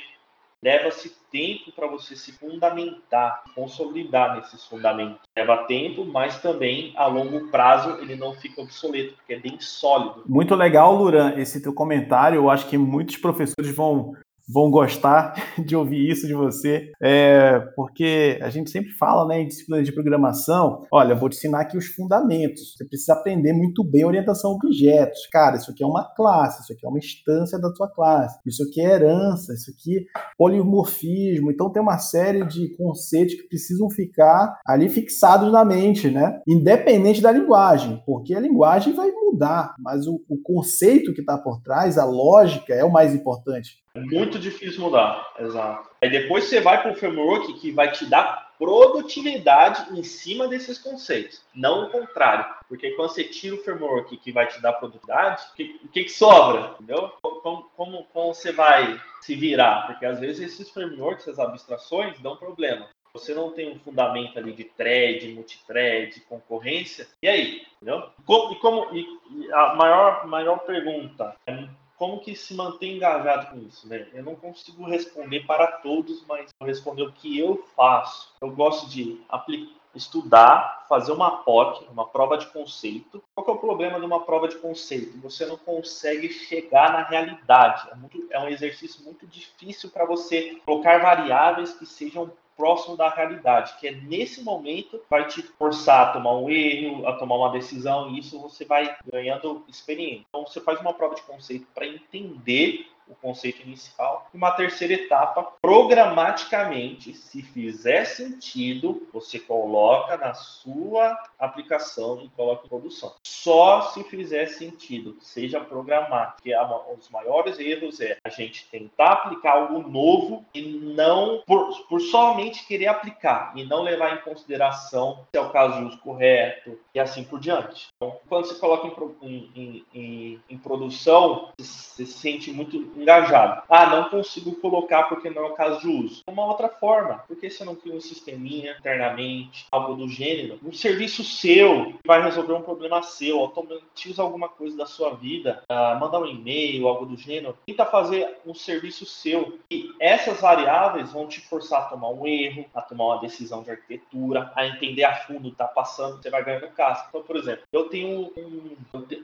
leva-se 0.63 1.11
tempo 1.31 1.71
para 1.71 1.87
você 1.87 2.15
se 2.15 2.31
fundamentar, 2.33 3.43
consolidar 3.55 4.35
nesses 4.35 4.65
fundamentos. 4.65 5.19
Leva 5.35 5.65
tempo, 5.65 6.05
mas 6.05 6.41
também 6.41 6.93
a 6.95 7.07
longo 7.07 7.49
prazo 7.49 7.97
ele 8.01 8.15
não 8.15 8.33
fica 8.33 8.61
obsoleto, 8.61 9.15
porque 9.15 9.33
é 9.33 9.39
bem 9.39 9.59
sólido. 9.59 10.23
Muito 10.27 10.53
legal, 10.53 10.93
Luran, 10.93 11.33
esse 11.37 11.61
teu 11.61 11.73
comentário. 11.73 12.35
Eu 12.35 12.49
acho 12.49 12.67
que 12.67 12.77
muitos 12.77 13.17
professores 13.17 13.75
vão 13.75 14.15
vão 14.51 14.69
gostar 14.69 15.33
de 15.65 15.75
ouvir 15.75 16.09
isso 16.09 16.27
de 16.27 16.33
você, 16.33 16.91
é, 17.01 17.59
porque 17.75 18.39
a 18.41 18.49
gente 18.49 18.69
sempre 18.69 18.91
fala 18.91 19.27
né, 19.27 19.41
em 19.41 19.47
disciplina 19.47 19.83
de 19.83 19.91
programação, 19.91 20.85
olha, 20.91 21.15
vou 21.15 21.29
te 21.29 21.37
ensinar 21.37 21.61
aqui 21.61 21.77
os 21.77 21.87
fundamentos, 21.87 22.75
você 22.75 22.85
precisa 22.85 23.13
aprender 23.13 23.53
muito 23.53 23.83
bem 23.83 24.05
orientação 24.05 24.51
a 24.51 24.53
objetos. 24.55 25.27
Cara, 25.31 25.57
isso 25.57 25.71
aqui 25.71 25.83
é 25.83 25.87
uma 25.87 26.03
classe, 26.15 26.63
isso 26.63 26.73
aqui 26.73 26.85
é 26.85 26.89
uma 26.89 26.99
instância 26.99 27.59
da 27.59 27.71
tua 27.71 27.89
classe, 27.89 28.39
isso 28.45 28.63
aqui 28.63 28.81
é 28.81 28.91
herança, 28.91 29.53
isso 29.53 29.71
aqui 29.71 29.99
é 29.99 30.03
polimorfismo, 30.37 31.51
então 31.51 31.71
tem 31.71 31.81
uma 31.81 31.97
série 31.97 32.45
de 32.45 32.75
conceitos 32.75 33.35
que 33.35 33.47
precisam 33.47 33.89
ficar 33.89 34.59
ali 34.65 34.89
fixados 34.89 35.51
na 35.51 35.63
mente, 35.63 36.09
né? 36.09 36.39
Independente 36.47 37.21
da 37.21 37.31
linguagem, 37.31 38.01
porque 38.05 38.33
a 38.33 38.39
linguagem 38.39 38.93
vai 38.93 39.11
mudar, 39.31 39.75
mas 39.79 40.07
o, 40.07 40.21
o 40.29 40.37
conceito 40.41 41.13
que 41.13 41.21
está 41.21 41.37
por 41.37 41.61
trás, 41.61 41.97
a 41.97 42.05
lógica, 42.05 42.73
é 42.73 42.83
o 42.83 42.91
mais 42.91 43.13
importante. 43.15 43.81
É 43.93 43.99
muito 43.99 44.39
difícil 44.39 44.81
mudar, 44.81 45.33
exato. 45.39 45.89
Aí 46.01 46.09
depois 46.09 46.45
você 46.45 46.61
vai 46.61 46.81
para 46.81 46.91
o 46.91 46.95
framework 46.95 47.53
que 47.59 47.71
vai 47.71 47.91
te 47.91 48.05
dar 48.05 48.51
produtividade 48.57 49.97
em 49.97 50.03
cima 50.03 50.47
desses 50.47 50.77
conceitos, 50.77 51.41
não 51.53 51.85
o 51.85 51.89
contrário. 51.89 52.45
Porque 52.69 52.91
quando 52.91 53.09
você 53.09 53.23
tira 53.23 53.55
o 53.55 53.63
framework 53.63 54.15
que 54.17 54.31
vai 54.31 54.47
te 54.47 54.61
dar 54.61 54.73
produtividade, 54.73 55.43
o 55.51 55.55
que, 55.55 55.79
que, 55.91 56.03
que, 56.03 56.11
sobra? 56.11 56.75
Entendeu? 56.79 57.11
Como, 57.21 57.41
como, 57.41 58.03
como 58.13 58.33
você 58.33 58.51
vai 58.51 59.01
se 59.21 59.35
virar? 59.35 59.87
Porque 59.87 60.05
às 60.05 60.19
vezes 60.19 60.53
esses 60.53 60.69
frameworks, 60.69 61.27
essas 61.27 61.39
abstrações, 61.39 62.19
dão 62.19 62.37
problema 62.37 62.87
você 63.13 63.33
não 63.33 63.51
tem 63.51 63.71
um 63.71 63.79
fundamento 63.79 64.37
ali 64.37 64.53
de 64.53 64.63
thread, 64.63 65.33
multithread, 65.33 66.19
concorrência, 66.21 67.07
e 67.21 67.27
aí? 67.27 67.61
Entendeu? 67.75 68.09
E 68.51 68.55
como, 68.55 68.95
e, 68.95 69.51
a 69.53 69.75
maior, 69.75 70.27
maior 70.27 70.59
pergunta 70.59 71.35
é 71.45 71.67
como 71.97 72.19
que 72.19 72.35
se 72.35 72.55
mantém 72.55 72.95
engajado 72.95 73.51
com 73.51 73.59
isso, 73.59 73.87
né? 73.87 74.07
Eu 74.11 74.23
não 74.23 74.35
consigo 74.35 74.83
responder 74.85 75.41
para 75.41 75.67
todos, 75.67 76.25
mas 76.25 76.49
vou 76.59 76.67
responder 76.67 77.03
o 77.03 77.11
que 77.11 77.37
eu 77.37 77.63
faço. 77.75 78.33
Eu 78.41 78.49
gosto 78.49 78.89
de 78.89 79.21
aplicar 79.29 79.81
estudar, 79.95 80.85
fazer 80.87 81.11
uma 81.11 81.43
POC, 81.43 81.85
uma 81.89 82.07
prova 82.07 82.37
de 82.37 82.47
conceito. 82.47 83.21
Qual 83.35 83.47
é 83.47 83.51
o 83.51 83.59
problema 83.59 83.99
de 83.99 84.05
uma 84.05 84.23
prova 84.23 84.47
de 84.47 84.55
conceito? 84.57 85.19
Você 85.19 85.45
não 85.45 85.57
consegue 85.57 86.29
chegar 86.29 86.93
na 86.93 87.03
realidade. 87.03 87.89
É, 87.91 87.95
muito, 87.95 88.27
é 88.29 88.39
um 88.39 88.47
exercício 88.47 89.03
muito 89.03 89.27
difícil 89.27 89.89
para 89.89 90.05
você 90.05 90.59
colocar 90.65 90.99
variáveis 90.99 91.73
que 91.73 91.85
sejam 91.85 92.31
próximo 92.61 92.95
da 92.95 93.09
realidade, 93.09 93.73
que 93.79 93.87
é 93.87 93.91
nesse 93.91 94.43
momento 94.43 95.01
vai 95.09 95.27
te 95.27 95.41
forçar 95.41 96.09
a 96.09 96.11
tomar 96.11 96.37
um 96.37 96.47
erro, 96.47 97.07
a 97.07 97.13
tomar 97.13 97.37
uma 97.37 97.49
decisão, 97.49 98.11
e 98.11 98.19
isso 98.19 98.39
você 98.39 98.63
vai 98.63 98.95
ganhando 99.11 99.65
experiência. 99.67 100.23
Então 100.29 100.45
você 100.45 100.61
faz 100.61 100.79
uma 100.79 100.93
prova 100.93 101.15
de 101.15 101.23
conceito 101.23 101.65
para 101.73 101.87
entender 101.87 102.85
o 103.07 103.15
conceito 103.15 103.61
inicial. 103.61 104.29
E 104.33 104.37
uma 104.37 104.51
terceira 104.51 104.93
etapa, 104.93 105.53
programaticamente, 105.61 107.13
se 107.13 107.41
fizer 107.41 108.05
sentido, 108.05 109.07
você 109.13 109.39
coloca 109.39 110.17
na 110.17 110.33
sua 110.33 111.17
aplicação 111.39 112.21
e 112.23 112.29
coloca 112.29 112.65
em 112.65 112.69
produção. 112.69 113.13
Só 113.25 113.81
se 113.81 114.03
fizer 114.03 114.47
sentido, 114.47 115.17
seja 115.21 115.59
programar, 115.59 116.35
que 116.41 116.53
é 116.53 116.61
um 116.61 116.95
dos 116.95 117.09
maiores 117.09 117.59
erros 117.59 117.99
é 117.99 118.17
a 118.23 118.29
gente 118.29 118.67
tentar 118.69 119.11
aplicar 119.11 119.53
algo 119.53 119.87
novo 119.89 120.45
e 120.53 120.61
não, 120.61 121.41
por, 121.45 121.87
por 121.87 122.01
somente 122.01 122.65
querer 122.65 122.87
aplicar 122.87 123.53
e 123.55 123.65
não 123.65 123.81
levar 123.81 124.15
em 124.15 124.21
consideração 124.21 125.25
se 125.31 125.37
é 125.37 125.41
o 125.41 125.49
caso 125.49 125.79
de 125.79 125.85
uso 125.85 125.97
correto 125.99 126.79
e 126.93 126.99
assim 126.99 127.23
por 127.23 127.39
diante. 127.39 127.87
Então, 127.95 128.17
quando 128.27 128.45
você 128.45 128.55
coloca 128.55 128.87
em, 129.21 129.51
em, 129.55 129.85
em, 129.93 130.41
em 130.49 130.57
produção, 130.57 131.49
você 131.57 132.05
se 132.05 132.05
sente 132.05 132.51
muito 132.51 132.90
engajado. 132.95 133.63
Ah, 133.69 133.87
não 133.87 134.09
consigo 134.09 134.53
colocar 134.55 135.03
porque 135.03 135.29
não 135.29 135.43
é 135.43 135.47
o 135.47 135.53
caso 135.53 135.81
de 135.81 135.87
uso. 135.87 136.23
Uma 136.27 136.45
outra 136.45 136.69
forma, 136.69 137.23
porque 137.27 137.49
você 137.49 137.63
não 137.63 137.75
cria 137.75 137.95
um 137.95 138.01
sisteminha 138.01 138.75
internamente, 138.79 139.65
algo 139.71 139.95
do 139.95 140.07
gênero, 140.07 140.59
um 140.63 140.71
serviço 140.71 141.23
seu 141.23 141.93
vai 142.05 142.21
resolver 142.21 142.53
um 142.53 142.61
problema 142.61 143.01
seu, 143.01 143.39
automatiza 143.39 144.21
alguma 144.21 144.49
coisa 144.49 144.77
da 144.77 144.85
sua 144.85 145.13
vida, 145.13 145.63
uh, 145.69 145.99
mandar 145.99 146.19
um 146.19 146.25
e-mail, 146.25 146.87
algo 146.87 147.05
do 147.05 147.17
gênero, 147.17 147.57
tenta 147.65 147.85
fazer 147.85 148.37
um 148.45 148.53
serviço 148.53 149.05
seu. 149.05 149.59
E 149.69 149.91
essas 149.99 150.39
variáveis 150.41 151.11
vão 151.11 151.27
te 151.27 151.41
forçar 151.41 151.81
a 151.81 151.85
tomar 151.85 152.09
um 152.09 152.25
erro, 152.27 152.65
a 152.73 152.81
tomar 152.81 153.05
uma 153.05 153.21
decisão 153.21 153.63
de 153.63 153.71
arquitetura, 153.71 154.51
a 154.55 154.65
entender 154.65 155.03
a 155.03 155.15
fundo 155.15 155.39
o 155.39 155.43
que 155.43 155.49
está 155.49 155.67
passando, 155.67 156.21
você 156.21 156.29
vai 156.29 156.43
ganhando 156.43 156.69
casca. 156.69 157.07
Então, 157.09 157.23
por 157.23 157.35
exemplo, 157.35 157.63
eu 157.71 157.89
tenho 157.89 158.31
um, 158.37 158.75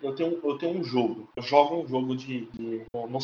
eu 0.01 0.13
tenho, 0.13 0.39
eu 0.43 0.57
tenho 0.57 0.79
um 0.79 0.83
jogo, 0.83 1.29
eu 1.35 1.43
jogo 1.43 1.81
um 1.81 1.87
jogo 1.87 2.15
de, 2.15 2.45
de 2.47 2.83
no, 2.93 3.07
no 3.07 3.21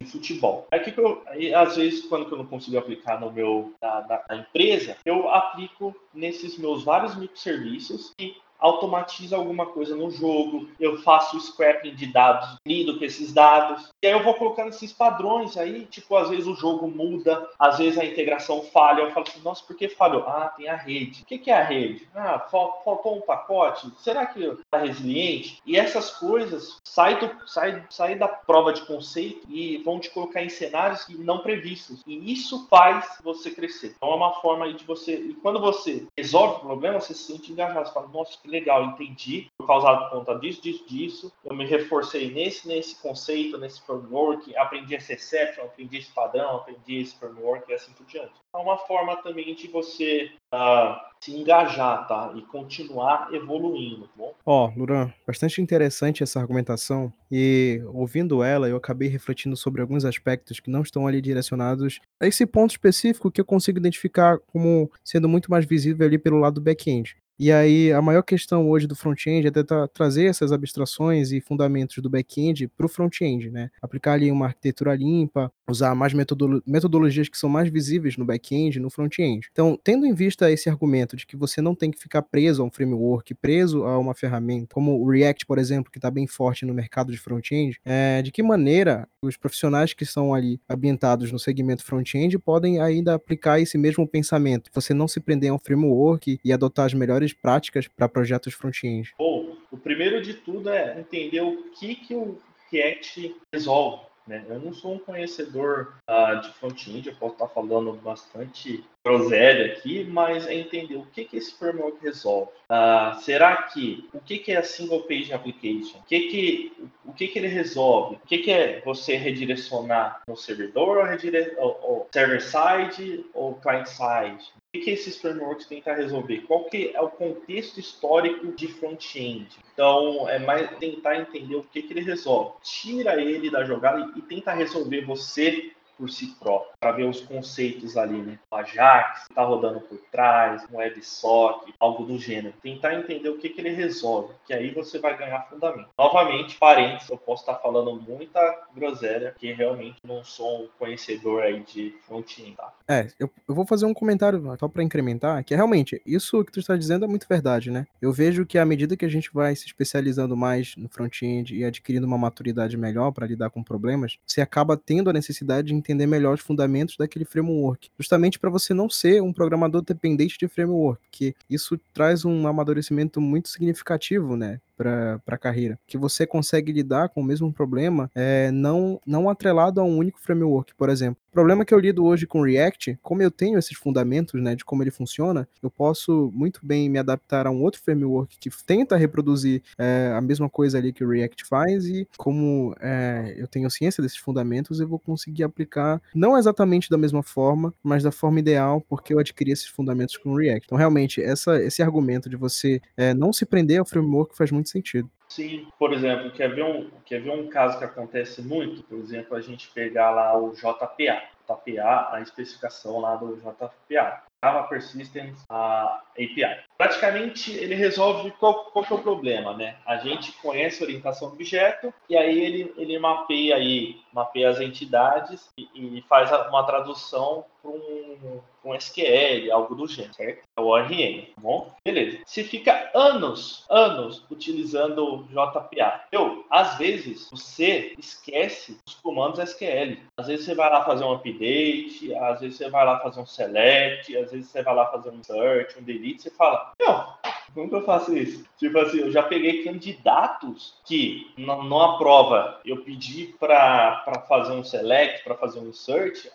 de 0.00 0.06
futebol. 0.06 0.66
Aí, 0.70 0.80
que 0.80 0.98
eu, 0.98 1.22
aí, 1.26 1.54
às 1.54 1.76
vezes, 1.76 2.06
quando 2.06 2.30
eu 2.30 2.38
não 2.38 2.46
consigo 2.46 2.78
aplicar 2.78 3.20
no 3.20 3.30
meu, 3.30 3.74
na, 3.80 4.00
na, 4.06 4.24
na 4.28 4.36
empresa, 4.36 4.96
eu 5.04 5.28
aplico 5.28 5.94
nesses 6.14 6.58
meus 6.58 6.82
vários 6.82 7.16
microserviços 7.16 8.12
e 8.18 8.34
automatiza 8.62 9.36
alguma 9.36 9.66
coisa 9.66 9.96
no 9.96 10.08
jogo, 10.08 10.68
eu 10.78 10.96
faço 10.98 11.36
o 11.36 11.40
scrapping 11.40 11.96
de 11.96 12.06
dados, 12.06 12.56
lido 12.64 12.96
com 12.96 13.04
esses 13.04 13.32
dados, 13.32 13.91
e 14.02 14.06
aí 14.08 14.12
eu 14.12 14.22
vou 14.24 14.34
colocando 14.34 14.70
esses 14.70 14.92
padrões 14.92 15.56
aí, 15.56 15.86
tipo, 15.86 16.16
às 16.16 16.28
vezes 16.28 16.48
o 16.48 16.56
jogo 16.56 16.88
muda, 16.88 17.48
às 17.56 17.78
vezes 17.78 17.96
a 17.96 18.04
integração 18.04 18.60
falha, 18.60 19.02
eu 19.02 19.12
falo 19.12 19.26
assim, 19.28 19.40
nossa, 19.44 19.62
por 19.64 19.76
que 19.76 19.88
falhou? 19.88 20.24
Ah, 20.26 20.52
tem 20.56 20.68
a 20.68 20.74
rede. 20.74 21.22
O 21.22 21.24
que, 21.24 21.48
é 21.48 21.54
a 21.54 21.62
rede? 21.62 22.08
Ah, 22.12 22.40
faltou 22.40 23.16
um 23.16 23.20
pacote? 23.20 23.92
Será 23.98 24.26
que 24.26 24.42
está 24.42 24.78
resiliente? 24.78 25.62
E 25.64 25.76
essas 25.76 26.10
coisas 26.10 26.80
saem 26.82 27.16
do, 27.20 27.48
sai, 27.48 27.84
sai 27.90 28.16
da 28.16 28.26
prova 28.26 28.72
de 28.72 28.84
conceito 28.86 29.46
e 29.48 29.78
vão 29.84 30.00
te 30.00 30.10
colocar 30.10 30.42
em 30.42 30.48
cenários 30.48 31.06
não 31.10 31.38
previstos. 31.38 32.02
E 32.04 32.32
isso 32.32 32.66
faz 32.68 33.18
você 33.22 33.52
crescer. 33.52 33.94
Então 33.96 34.10
é 34.10 34.16
uma 34.16 34.32
forma 34.40 34.64
aí 34.64 34.74
de 34.74 34.84
você. 34.84 35.14
E 35.14 35.34
quando 35.34 35.60
você 35.60 36.08
resolve 36.18 36.56
o 36.56 36.60
problema, 36.60 37.00
você 37.00 37.14
se 37.14 37.32
sente 37.32 37.52
engajado. 37.52 37.86
Você 37.86 37.94
fala, 37.94 38.08
nossa, 38.08 38.36
que 38.42 38.48
legal, 38.48 38.84
entendi, 38.84 39.46
por 39.56 39.66
causa 39.66 39.96
por 39.96 40.10
conta 40.10 40.34
disso, 40.40 40.60
disso, 40.60 40.84
disso. 40.88 41.32
Eu 41.44 41.54
me 41.54 41.64
reforcei 41.64 42.32
nesse, 42.32 42.66
nesse 42.66 43.00
conceito, 43.00 43.58
nesse 43.58 43.80
framework, 44.00 44.56
aprendi 44.56 44.94
esse 44.94 45.12
exception, 45.12 45.64
aprendi 45.64 45.98
esse 45.98 46.12
padrão, 46.12 46.56
aprendi 46.56 47.00
esse 47.00 47.18
framework 47.18 47.70
e 47.70 47.74
assim 47.74 47.92
por 47.92 48.06
diante. 48.06 48.32
É 48.54 48.58
uma 48.58 48.76
forma 48.78 49.16
também 49.22 49.54
de 49.54 49.68
você 49.68 50.30
uh, 50.52 50.96
se 51.20 51.34
engajar, 51.34 52.06
tá? 52.06 52.32
E 52.36 52.42
continuar 52.42 53.32
evoluindo, 53.32 54.02
tá 54.08 54.12
bom? 54.16 54.34
Ó, 54.44 54.66
oh, 54.66 54.78
Luran, 54.78 55.10
bastante 55.26 55.60
interessante 55.60 56.22
essa 56.22 56.38
argumentação 56.38 57.12
e 57.30 57.80
ouvindo 57.94 58.42
ela, 58.42 58.68
eu 58.68 58.76
acabei 58.76 59.08
refletindo 59.08 59.56
sobre 59.56 59.80
alguns 59.80 60.04
aspectos 60.04 60.60
que 60.60 60.70
não 60.70 60.82
estão 60.82 61.06
ali 61.06 61.20
direcionados 61.20 62.00
a 62.20 62.26
esse 62.26 62.44
ponto 62.44 62.72
específico 62.72 63.30
que 63.30 63.40
eu 63.40 63.44
consigo 63.44 63.78
identificar 63.78 64.38
como 64.38 64.90
sendo 65.02 65.28
muito 65.28 65.50
mais 65.50 65.64
visível 65.64 66.06
ali 66.06 66.18
pelo 66.18 66.38
lado 66.38 66.54
do 66.54 66.60
back-end. 66.60 67.16
E 67.38 67.50
aí, 67.50 67.92
a 67.92 68.00
maior 68.00 68.22
questão 68.22 68.70
hoje 68.70 68.86
do 68.86 68.94
front-end 68.94 69.46
é 69.46 69.50
tentar 69.50 69.88
trazer 69.88 70.26
essas 70.26 70.52
abstrações 70.52 71.32
e 71.32 71.40
fundamentos 71.40 71.96
do 71.98 72.08
back-end 72.08 72.68
para 72.68 72.86
o 72.86 72.88
front-end, 72.88 73.50
né? 73.50 73.70
Aplicar 73.80 74.12
ali 74.12 74.30
uma 74.30 74.46
arquitetura 74.46 74.94
limpa, 74.94 75.50
usar 75.68 75.94
mais 75.94 76.12
metodolo 76.12 76.62
metodologias 76.66 77.28
que 77.28 77.38
são 77.38 77.48
mais 77.48 77.68
visíveis 77.70 78.16
no 78.16 78.24
back-end 78.24 78.78
no 78.78 78.90
front-end. 78.90 79.48
Então, 79.50 79.78
tendo 79.82 80.06
em 80.06 80.14
vista 80.14 80.50
esse 80.50 80.68
argumento 80.68 81.16
de 81.16 81.26
que 81.26 81.36
você 81.36 81.60
não 81.60 81.74
tem 81.74 81.90
que 81.90 81.98
ficar 81.98 82.22
preso 82.22 82.62
a 82.62 82.64
um 82.66 82.70
framework, 82.70 83.34
preso 83.34 83.84
a 83.84 83.98
uma 83.98 84.14
ferramenta, 84.14 84.74
como 84.74 85.00
o 85.00 85.10
React, 85.10 85.46
por 85.46 85.58
exemplo, 85.58 85.90
que 85.90 85.98
está 85.98 86.10
bem 86.10 86.26
forte 86.26 86.64
no 86.64 86.74
mercado 86.74 87.10
de 87.10 87.18
front-end, 87.18 87.78
é, 87.84 88.22
de 88.22 88.30
que 88.30 88.42
maneira 88.42 89.08
os 89.22 89.36
profissionais 89.36 89.94
que 89.94 90.04
estão 90.04 90.34
ali 90.34 90.60
ambientados 90.68 91.32
no 91.32 91.38
segmento 91.38 91.84
front-end 91.84 92.38
podem 92.38 92.80
ainda 92.80 93.14
aplicar 93.14 93.60
esse 93.60 93.78
mesmo 93.78 94.06
pensamento, 94.06 94.70
você 94.74 94.92
não 94.92 95.08
se 95.08 95.20
prender 95.20 95.50
a 95.50 95.54
um 95.54 95.58
framework 95.58 96.38
e 96.44 96.52
adotar 96.52 96.86
as 96.86 96.94
melhores 96.94 97.21
melhores 97.22 97.32
práticas 97.32 97.88
para 97.88 98.08
projetos 98.08 98.54
front-end? 98.54 99.14
Bom, 99.16 99.56
o 99.70 99.76
primeiro 99.76 100.20
de 100.20 100.34
tudo 100.34 100.70
é 100.70 100.98
entender 100.98 101.40
o 101.40 101.70
que, 101.72 101.94
que 101.94 102.14
o 102.14 102.38
React 102.70 103.34
resolve. 103.52 104.02
Né? 104.26 104.44
Eu 104.48 104.60
não 104.60 104.72
sou 104.72 104.94
um 104.94 104.98
conhecedor 104.98 105.94
uh, 106.08 106.40
de 106.40 106.52
front-end, 106.52 107.08
eu 107.08 107.16
posso 107.16 107.34
estar 107.34 107.48
falando 107.48 107.92
bastante 107.94 108.84
groselha 109.04 109.72
aqui, 109.72 110.04
mas 110.04 110.46
é 110.46 110.54
entender 110.54 110.94
o 110.94 111.06
que, 111.06 111.24
que 111.24 111.36
esse 111.36 111.58
framework 111.58 112.00
resolve. 112.00 112.52
Uh, 112.70 113.20
será 113.20 113.64
que 113.64 114.08
o 114.14 114.20
que, 114.20 114.38
que 114.38 114.52
é 114.52 114.58
a 114.58 114.62
single 114.62 115.02
page 115.02 115.32
application? 115.32 115.98
O 115.98 116.04
que, 116.04 116.20
que, 116.28 116.72
o 117.04 117.12
que, 117.12 117.28
que 117.28 117.38
ele 117.38 117.48
resolve? 117.48 118.14
O 118.14 118.26
que, 118.26 118.38
que 118.38 118.50
é 118.52 118.80
você 118.84 119.16
redirecionar 119.16 120.22
no 120.28 120.36
servidor 120.36 120.98
ou, 120.98 121.04
redire... 121.04 121.54
ou, 121.58 121.80
ou 121.82 122.08
server 122.12 122.40
side 122.40 123.26
ou 123.34 123.56
client 123.56 123.86
side? 123.86 124.52
O 124.74 124.80
que, 124.80 124.88
esses 124.88 125.18
frameworks 125.18 125.66
tentam 125.66 125.94
resolver? 125.94 126.46
Qual 126.46 126.64
que 126.64 126.92
é 126.94 127.00
o 127.02 127.10
contexto 127.10 127.78
histórico 127.78 128.52
de 128.52 128.68
front-end? 128.68 129.58
Então, 129.74 130.26
é 130.26 130.38
mais 130.38 130.78
tentar 130.78 131.18
entender 131.18 131.56
o 131.56 131.62
que, 131.62 131.82
que 131.82 131.92
ele 131.92 132.00
resolve. 132.00 132.56
Tira 132.62 133.20
ele 133.20 133.50
da 133.50 133.64
jogada 133.64 134.00
e, 134.00 134.18
e 134.18 134.22
tenta 134.22 134.50
resolver 134.54 135.04
você 135.04 135.72
por 135.96 136.10
si 136.10 136.34
próprio, 136.38 136.72
para 136.80 136.92
ver 136.92 137.04
os 137.04 137.20
conceitos 137.20 137.96
ali, 137.96 138.20
né? 138.20 138.38
O 138.50 138.56
Ajax, 138.56 139.22
está 139.30 139.44
rodando 139.44 139.80
por 139.80 139.98
trás, 140.10 140.66
um 140.70 140.76
WebSocket, 140.76 141.74
algo 141.78 142.04
do 142.04 142.18
gênero. 142.18 142.54
Tentar 142.62 142.94
entender 142.94 143.28
o 143.28 143.38
que, 143.38 143.48
que 143.48 143.60
ele 143.60 143.70
resolve, 143.70 144.34
que 144.46 144.52
aí 144.52 144.72
você 144.72 144.98
vai 144.98 145.16
ganhar 145.16 145.48
fundamento. 145.48 145.88
Novamente, 145.96 146.56
parênteses, 146.58 147.08
eu 147.08 147.18
posso 147.18 147.42
estar 147.42 147.56
falando 147.56 147.94
muita 148.00 148.40
groselha, 148.74 149.34
que 149.38 149.52
realmente 149.52 149.96
não 150.04 150.24
sou 150.24 150.64
um 150.64 150.68
conhecedor 150.78 151.42
aí 151.42 151.60
de 151.60 151.94
front-end, 152.06 152.56
tá? 152.56 152.72
É, 152.88 153.08
eu, 153.18 153.30
eu 153.48 153.54
vou 153.54 153.66
fazer 153.66 153.86
um 153.86 153.94
comentário 153.94 154.42
só 154.58 154.68
para 154.68 154.82
incrementar, 154.82 155.44
que 155.44 155.54
é 155.54 155.56
realmente, 155.56 156.02
isso 156.04 156.44
que 156.44 156.52
tu 156.52 156.60
está 156.60 156.76
dizendo 156.76 157.04
é 157.04 157.08
muito 157.08 157.26
verdade, 157.28 157.70
né? 157.70 157.86
Eu 158.00 158.12
vejo 158.12 158.44
que 158.44 158.58
à 158.58 158.66
medida 158.66 158.96
que 158.96 159.04
a 159.04 159.08
gente 159.08 159.30
vai 159.32 159.54
se 159.54 159.66
especializando 159.66 160.36
mais 160.36 160.74
no 160.76 160.88
front-end 160.88 161.54
e 161.54 161.64
adquirindo 161.64 162.06
uma 162.06 162.18
maturidade 162.18 162.76
melhor 162.76 163.12
para 163.12 163.26
lidar 163.26 163.50
com 163.50 163.62
problemas, 163.62 164.18
você 164.26 164.40
acaba 164.40 164.76
tendo 164.76 165.08
a 165.08 165.12
necessidade 165.12 165.68
de 165.68 165.74
entender 165.74 165.91
melhor 165.94 166.34
os 166.34 166.40
fundamentos 166.40 166.96
daquele 166.96 167.24
framework, 167.24 167.90
justamente 167.98 168.38
para 168.38 168.50
você 168.50 168.74
não 168.74 168.88
ser 168.88 169.22
um 169.22 169.32
programador 169.32 169.82
dependente 169.82 170.38
de 170.38 170.48
framework, 170.48 171.00
porque 171.02 171.34
isso 171.48 171.78
traz 171.92 172.24
um 172.24 172.46
amadurecimento 172.46 173.20
muito 173.20 173.48
significativo, 173.48 174.36
né? 174.36 174.60
para 174.82 175.20
a 175.26 175.38
carreira, 175.38 175.78
que 175.86 175.96
você 175.96 176.26
consegue 176.26 176.72
lidar 176.72 177.08
com 177.08 177.20
o 177.20 177.24
mesmo 177.24 177.52
problema, 177.52 178.10
é, 178.14 178.50
não, 178.50 179.00
não 179.06 179.28
atrelado 179.28 179.80
a 179.80 179.84
um 179.84 179.96
único 179.96 180.20
framework, 180.20 180.74
por 180.74 180.88
exemplo. 180.88 181.22
O 181.30 181.32
problema 181.32 181.64
que 181.64 181.72
eu 181.72 181.78
lido 181.78 182.04
hoje 182.04 182.26
com 182.26 182.42
React, 182.42 182.98
como 183.02 183.22
eu 183.22 183.30
tenho 183.30 183.58
esses 183.58 183.76
fundamentos 183.76 184.40
né, 184.40 184.54
de 184.54 184.64
como 184.64 184.82
ele 184.82 184.90
funciona, 184.90 185.48
eu 185.62 185.70
posso 185.70 186.30
muito 186.34 186.60
bem 186.62 186.90
me 186.90 186.98
adaptar 186.98 187.46
a 187.46 187.50
um 187.50 187.62
outro 187.62 187.80
framework 187.80 188.36
que 188.38 188.50
tenta 188.66 188.96
reproduzir 188.96 189.62
é, 189.78 190.12
a 190.14 190.20
mesma 190.20 190.50
coisa 190.50 190.76
ali 190.76 190.92
que 190.92 191.04
o 191.04 191.08
React 191.08 191.44
faz, 191.46 191.86
e 191.86 192.06
como 192.18 192.74
é, 192.80 193.34
eu 193.36 193.46
tenho 193.46 193.70
ciência 193.70 194.02
desses 194.02 194.18
fundamentos, 194.18 194.80
eu 194.80 194.88
vou 194.88 194.98
conseguir 194.98 195.44
aplicar 195.44 195.71
não 196.14 196.36
exatamente 196.36 196.90
da 196.90 196.98
mesma 196.98 197.22
forma, 197.22 197.72
mas 197.82 198.02
da 198.02 198.12
forma 198.12 198.40
ideal, 198.40 198.80
porque 198.88 199.14
eu 199.14 199.18
adquiri 199.18 199.52
esses 199.52 199.66
fundamentos 199.66 200.16
com 200.16 200.30
o 200.30 200.36
React. 200.36 200.66
Então, 200.66 200.78
realmente, 200.78 201.22
essa, 201.22 201.62
esse 201.62 201.82
argumento 201.82 202.28
de 202.28 202.36
você 202.36 202.80
é, 202.96 203.14
não 203.14 203.32
se 203.32 203.46
prender 203.46 203.78
ao 203.78 203.86
framework 203.86 204.36
faz 204.36 204.50
muito 204.50 204.68
sentido. 204.68 205.10
Sim, 205.34 205.66
por 205.78 205.94
exemplo, 205.94 206.30
quer 206.30 206.54
ver, 206.54 206.62
um, 206.62 206.90
quer 207.06 207.22
ver 207.22 207.30
um 207.30 207.48
caso 207.48 207.78
que 207.78 207.84
acontece 207.84 208.42
muito? 208.42 208.82
Por 208.82 208.98
exemplo, 208.98 209.34
a 209.34 209.40
gente 209.40 209.70
pegar 209.70 210.10
lá 210.10 210.36
o 210.36 210.52
JPA. 210.52 211.22
JPA, 211.48 212.08
a 212.12 212.20
especificação 212.20 213.00
lá 213.00 213.16
do 213.16 213.34
JPA. 213.36 214.22
Java 214.44 214.64
Persistence 214.64 215.42
a 215.48 216.02
API. 216.10 216.64
Praticamente 216.76 217.50
ele 217.52 217.74
resolve 217.74 218.30
qual, 218.32 218.66
qual 218.66 218.84
que 218.84 218.92
é 218.92 218.96
o 218.96 219.02
problema, 219.02 219.56
né? 219.56 219.76
A 219.86 219.96
gente 219.96 220.32
conhece 220.32 220.82
a 220.82 220.86
orientação 220.86 221.28
do 221.28 221.34
objeto 221.34 221.94
e 222.10 222.16
aí 222.16 222.40
ele, 222.40 222.74
ele 222.76 222.98
mapeia 222.98 223.56
aí, 223.56 224.02
mapeia 224.12 224.50
as 224.50 224.60
entidades 224.60 225.48
e, 225.56 225.68
e 225.74 226.02
faz 226.08 226.30
uma 226.48 226.64
tradução 226.64 227.46
para 227.62 227.70
um, 227.70 228.40
um, 228.64 228.74
SQL, 228.74 229.52
algo 229.52 229.74
do 229.74 229.86
gênero, 229.86 230.14
certo? 230.14 230.42
É 230.56 230.60
o 230.60 230.66
ORM, 230.66 231.26
tá 231.34 231.40
bom? 231.40 231.72
Beleza. 231.84 232.18
Se 232.26 232.42
fica 232.42 232.90
anos, 232.94 233.64
anos 233.70 234.24
utilizando 234.30 235.24
JPA, 235.30 236.04
eu, 236.10 236.44
às 236.50 236.76
vezes 236.76 237.28
você 237.30 237.94
esquece 237.96 238.76
os 238.86 238.94
comandos 238.96 239.38
SQL. 239.38 239.98
Às 240.18 240.26
vezes 240.26 240.44
você 240.44 240.54
vai 240.54 240.70
lá 240.70 240.84
fazer 240.84 241.04
um 241.04 241.12
update, 241.12 242.14
às 242.14 242.40
vezes 242.40 242.56
você 242.56 242.68
vai 242.68 242.84
lá 242.84 242.98
fazer 243.00 243.20
um 243.20 243.26
select, 243.26 244.16
às 244.16 244.32
vezes 244.32 244.48
você 244.48 244.62
vai 244.62 244.74
lá 244.74 244.86
fazer 244.86 245.10
um 245.10 245.22
search, 245.22 245.78
um 245.78 245.82
delete, 245.82 246.22
você 246.22 246.30
fala, 246.30 246.72
não, 246.80 247.14
como 247.54 247.68
que 247.68 247.74
eu 247.74 247.84
faço 247.84 248.16
isso? 248.16 248.44
Tipo 248.58 248.78
assim, 248.78 249.00
eu 249.00 249.12
já 249.12 249.22
peguei 249.22 249.62
candidatos 249.62 250.74
que 250.86 251.30
numa 251.36 251.98
prova 251.98 252.60
eu 252.64 252.82
pedi 252.82 253.34
para 253.38 254.02
fazer 254.26 254.52
um 254.52 254.64
select, 254.64 255.22
para 255.22 255.34
fazer 255.34 255.60
um 255.60 255.72
search, 255.72 256.30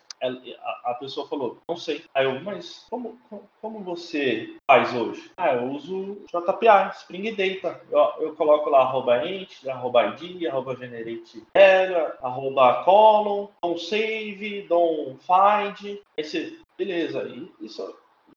a, 0.85 0.93
pessoa 0.95 1.27
falou, 1.27 1.59
não 1.67 1.75
sei. 1.75 2.03
Aí 2.13 2.25
eu, 2.25 2.39
mas 2.41 2.85
como, 2.89 3.19
como 3.61 3.79
você 3.83 4.55
faz 4.65 4.93
hoje? 4.93 5.31
Ah, 5.37 5.53
eu 5.53 5.71
uso 5.71 6.25
JPA, 6.27 6.91
Spring 6.95 7.35
Data. 7.35 7.81
Eu, 7.91 8.27
eu 8.27 8.35
coloco 8.35 8.69
lá 8.69 8.81
arroba 8.81 9.25
int, 9.27 9.65
arroba 9.67 10.15
id, 10.19 10.45
arroba 10.45 10.75
generate 10.75 11.43
error, 11.53 12.17
arroba 12.21 12.83
column, 12.83 13.49
don't 13.61 13.79
save, 13.79 14.63
don't 14.67 15.19
find. 15.21 15.99
Você, 16.17 16.57
beleza, 16.77 17.27
isso 17.61 17.81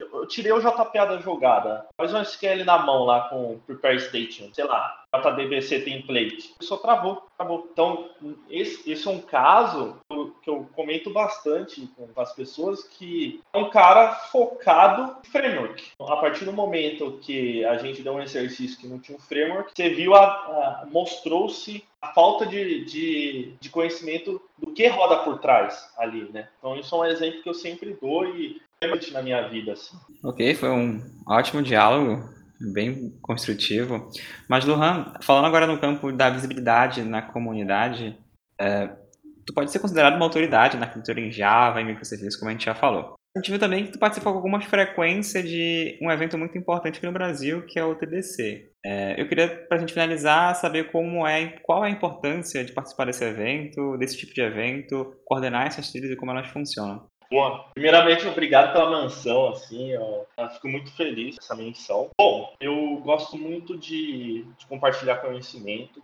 eu 0.01 0.27
tirei 0.27 0.53
o 0.53 0.61
JPA 0.61 1.07
da 1.07 1.19
jogada. 1.19 1.87
Faz 1.97 2.15
um 2.15 2.23
SQL 2.23 2.65
na 2.65 2.79
mão 2.79 3.05
lá 3.05 3.29
com 3.29 3.61
Prepare 3.67 4.01
Station, 4.01 4.49
sei 4.53 4.65
lá, 4.65 5.00
JDBC 5.15 5.81
template. 5.81 6.55
Só 6.61 6.77
travou, 6.77 7.27
travou. 7.37 7.69
Então, 7.73 8.11
esse, 8.49 8.91
esse 8.91 9.07
é 9.07 9.11
um 9.11 9.21
caso 9.21 9.97
que 10.43 10.49
eu 10.49 10.69
comento 10.75 11.11
bastante 11.11 11.89
com 11.97 12.09
as 12.21 12.33
pessoas 12.33 12.85
que 12.85 13.41
é 13.53 13.59
um 13.59 13.71
cara 13.71 14.15
focado 14.15 15.17
em 15.25 15.31
framework. 15.31 15.91
A 16.01 16.17
partir 16.17 16.45
do 16.45 16.53
momento 16.53 17.19
que 17.23 17.65
a 17.65 17.77
gente 17.79 18.03
deu 18.03 18.15
um 18.15 18.23
exercício 18.23 18.79
que 18.79 18.87
não 18.87 18.99
tinha 18.99 19.17
um 19.17 19.21
framework, 19.21 19.73
você 19.75 19.89
viu 19.91 20.15
a, 20.15 20.23
a 20.23 20.87
mostrou-se 20.91 21.85
a 22.01 22.13
falta 22.13 22.47
de, 22.47 22.85
de, 22.85 23.55
de, 23.61 23.69
conhecimento 23.69 24.41
do 24.57 24.73
que 24.73 24.87
roda 24.87 25.19
por 25.19 25.39
trás 25.39 25.93
ali, 25.99 26.31
né? 26.33 26.49
Então 26.59 26.79
isso 26.79 26.95
é 26.95 26.99
um 26.99 27.05
exemplo 27.05 27.43
que 27.43 27.49
eu 27.49 27.55
sempre 27.55 27.97
dou 28.01 28.27
e 28.27 28.61
na 29.13 29.21
minha 29.21 29.47
vida. 29.49 29.73
Assim. 29.73 29.97
Ok, 30.25 30.55
foi 30.55 30.71
um 30.71 31.03
ótimo 31.27 31.63
diálogo, 31.63 32.27
bem 32.73 33.19
construtivo. 33.23 34.11
Mas, 34.49 34.65
Luhan, 34.65 35.15
falando 35.23 35.47
agora 35.47 35.67
no 35.67 35.79
campo 35.79 36.13
da 36.13 36.31
visibilidade 36.31 37.03
na 37.03 37.23
comunidade, 37.23 38.19
é, 38.61 38.89
tu 39.47 39.55
pode 39.55 39.71
ser 39.71 39.79
considerado 39.79 40.17
uma 40.17 40.25
autoridade 40.25 40.77
na 40.77 40.87
arquitetura 40.87 41.21
em 41.21 41.31
Java 41.31 41.81
e 41.81 41.85
microserviços, 41.85 42.37
como 42.37 42.51
a 42.51 42.53
gente 42.53 42.67
já 42.67 42.75
falou. 42.75 43.15
A 43.35 43.39
gente 43.39 43.51
viu 43.51 43.61
também 43.61 43.87
que 43.87 43.93
tu 43.93 43.99
participa 43.99 44.29
com 44.29 44.37
alguma 44.37 44.61
frequência 44.61 45.41
de 45.41 45.97
um 46.03 46.11
evento 46.11 46.37
muito 46.37 46.59
importante 46.59 46.97
aqui 46.97 47.07
no 47.07 47.13
Brasil, 47.13 47.65
que 47.65 47.79
é 47.79 47.85
o 47.85 47.95
TDC. 47.95 48.73
É, 48.85 49.21
eu 49.21 49.29
queria, 49.29 49.49
para 49.69 49.77
a 49.77 49.81
gente 49.81 49.93
finalizar, 49.93 50.57
saber 50.57 50.91
como 50.91 51.25
é, 51.25 51.47
qual 51.63 51.85
é 51.85 51.89
a 51.89 51.93
importância 51.93 52.65
de 52.65 52.73
participar 52.73 53.05
desse 53.05 53.25
evento, 53.25 53.97
desse 53.99 54.19
tipo 54.19 54.35
de 54.35 54.41
evento, 54.41 55.15
coordenar 55.25 55.69
essas 55.69 55.93
trilhas 55.93 56.11
e 56.11 56.17
como 56.17 56.33
elas 56.33 56.49
funcionam. 56.49 57.07
Bom, 57.33 57.65
primeiramente, 57.73 58.27
obrigado 58.27 58.73
pela 58.73 59.03
menção, 59.03 59.51
assim, 59.51 59.93
eu, 59.93 60.27
eu 60.37 60.49
fico 60.51 60.67
muito 60.69 60.91
feliz 60.91 61.37
com 61.37 61.45
essa 61.45 61.55
menção. 61.55 62.11
Bom, 62.19 62.53
eu 62.61 62.97
gosto 63.05 63.39
muito 63.39 63.79
de, 63.79 64.45
de 64.59 64.67
compartilhar 64.67 65.19
conhecimento, 65.19 66.03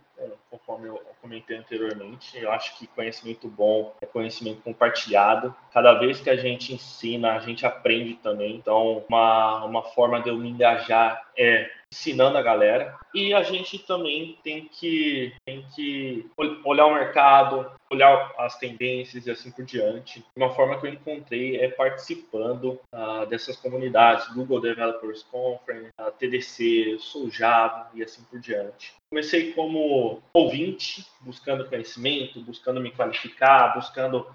conforme 0.49 0.87
eu 0.87 1.01
comentei 1.21 1.57
anteriormente, 1.57 2.37
eu 2.37 2.51
acho 2.51 2.77
que 2.77 2.87
conhecimento 2.87 3.47
bom 3.47 3.93
é 4.01 4.05
conhecimento 4.05 4.61
compartilhado. 4.61 5.53
Cada 5.71 5.93
vez 5.93 6.19
que 6.19 6.29
a 6.29 6.35
gente 6.35 6.73
ensina, 6.73 7.33
a 7.33 7.39
gente 7.39 7.65
aprende 7.65 8.15
também. 8.15 8.55
Então, 8.55 9.03
uma, 9.07 9.65
uma 9.65 9.83
forma 9.83 10.21
de 10.21 10.29
eu 10.29 10.37
me 10.37 10.49
engajar 10.49 11.27
é 11.37 11.69
ensinando 11.91 12.37
a 12.37 12.41
galera. 12.41 12.97
E 13.13 13.33
a 13.33 13.43
gente 13.43 13.79
também 13.79 14.37
tem 14.43 14.67
que, 14.67 15.33
tem 15.45 15.65
que 15.73 16.29
olhar 16.65 16.85
o 16.85 16.93
mercado, 16.93 17.71
olhar 17.89 18.33
as 18.37 18.57
tendências 18.57 19.25
e 19.25 19.31
assim 19.31 19.51
por 19.51 19.65
diante. 19.65 20.23
Uma 20.35 20.53
forma 20.53 20.79
que 20.79 20.87
eu 20.87 20.93
encontrei 20.93 21.57
é 21.57 21.69
participando 21.69 22.79
uh, 22.93 23.25
dessas 23.27 23.55
comunidades, 23.55 24.27
Google 24.33 24.61
Developers 24.61 25.23
Conference, 25.23 25.91
uh, 25.99 26.11
TDC, 26.11 26.97
Sou 26.99 27.29
Java 27.29 27.89
e 27.93 28.03
assim 28.03 28.23
por 28.29 28.39
diante. 28.39 28.93
Comecei 29.09 29.53
como 29.53 30.21
ouvinte, 30.33 31.05
buscando 31.21 31.67
conhecimento, 31.69 32.41
buscando 32.41 32.81
me 32.81 32.91
qualificar, 32.91 33.73
buscando 33.73 34.27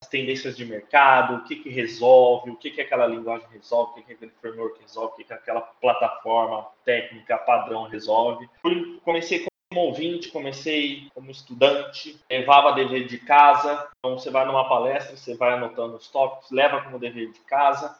as 0.00 0.08
tendências 0.08 0.56
de 0.56 0.64
mercado, 0.64 1.34
o 1.34 1.44
que, 1.44 1.56
que 1.56 1.68
resolve, 1.68 2.50
o 2.50 2.56
que, 2.56 2.70
que 2.70 2.80
aquela 2.80 3.06
linguagem 3.06 3.48
resolve, 3.50 3.90
o 3.90 3.94
que, 3.94 4.02
que 4.02 4.12
aquele 4.12 4.32
framework 4.40 4.80
resolve, 4.80 5.12
o 5.12 5.16
que, 5.16 5.24
que 5.24 5.32
aquela 5.32 5.60
plataforma 5.60 6.68
técnica 6.84 7.36
padrão 7.38 7.88
resolve. 7.88 8.48
Comecei 9.04 9.46
como 9.68 9.86
ouvinte, 9.86 10.30
comecei 10.30 11.08
como 11.12 11.30
estudante, 11.30 12.18
levava 12.30 12.72
dever 12.72 13.08
de 13.08 13.18
casa. 13.18 13.88
Então, 13.98 14.16
você 14.16 14.30
vai 14.30 14.46
numa 14.46 14.68
palestra, 14.68 15.16
você 15.16 15.36
vai 15.36 15.54
anotando 15.54 15.96
os 15.96 16.08
tópicos, 16.08 16.52
leva 16.52 16.82
como 16.82 17.00
dever 17.00 17.32
de 17.32 17.40
casa 17.40 17.98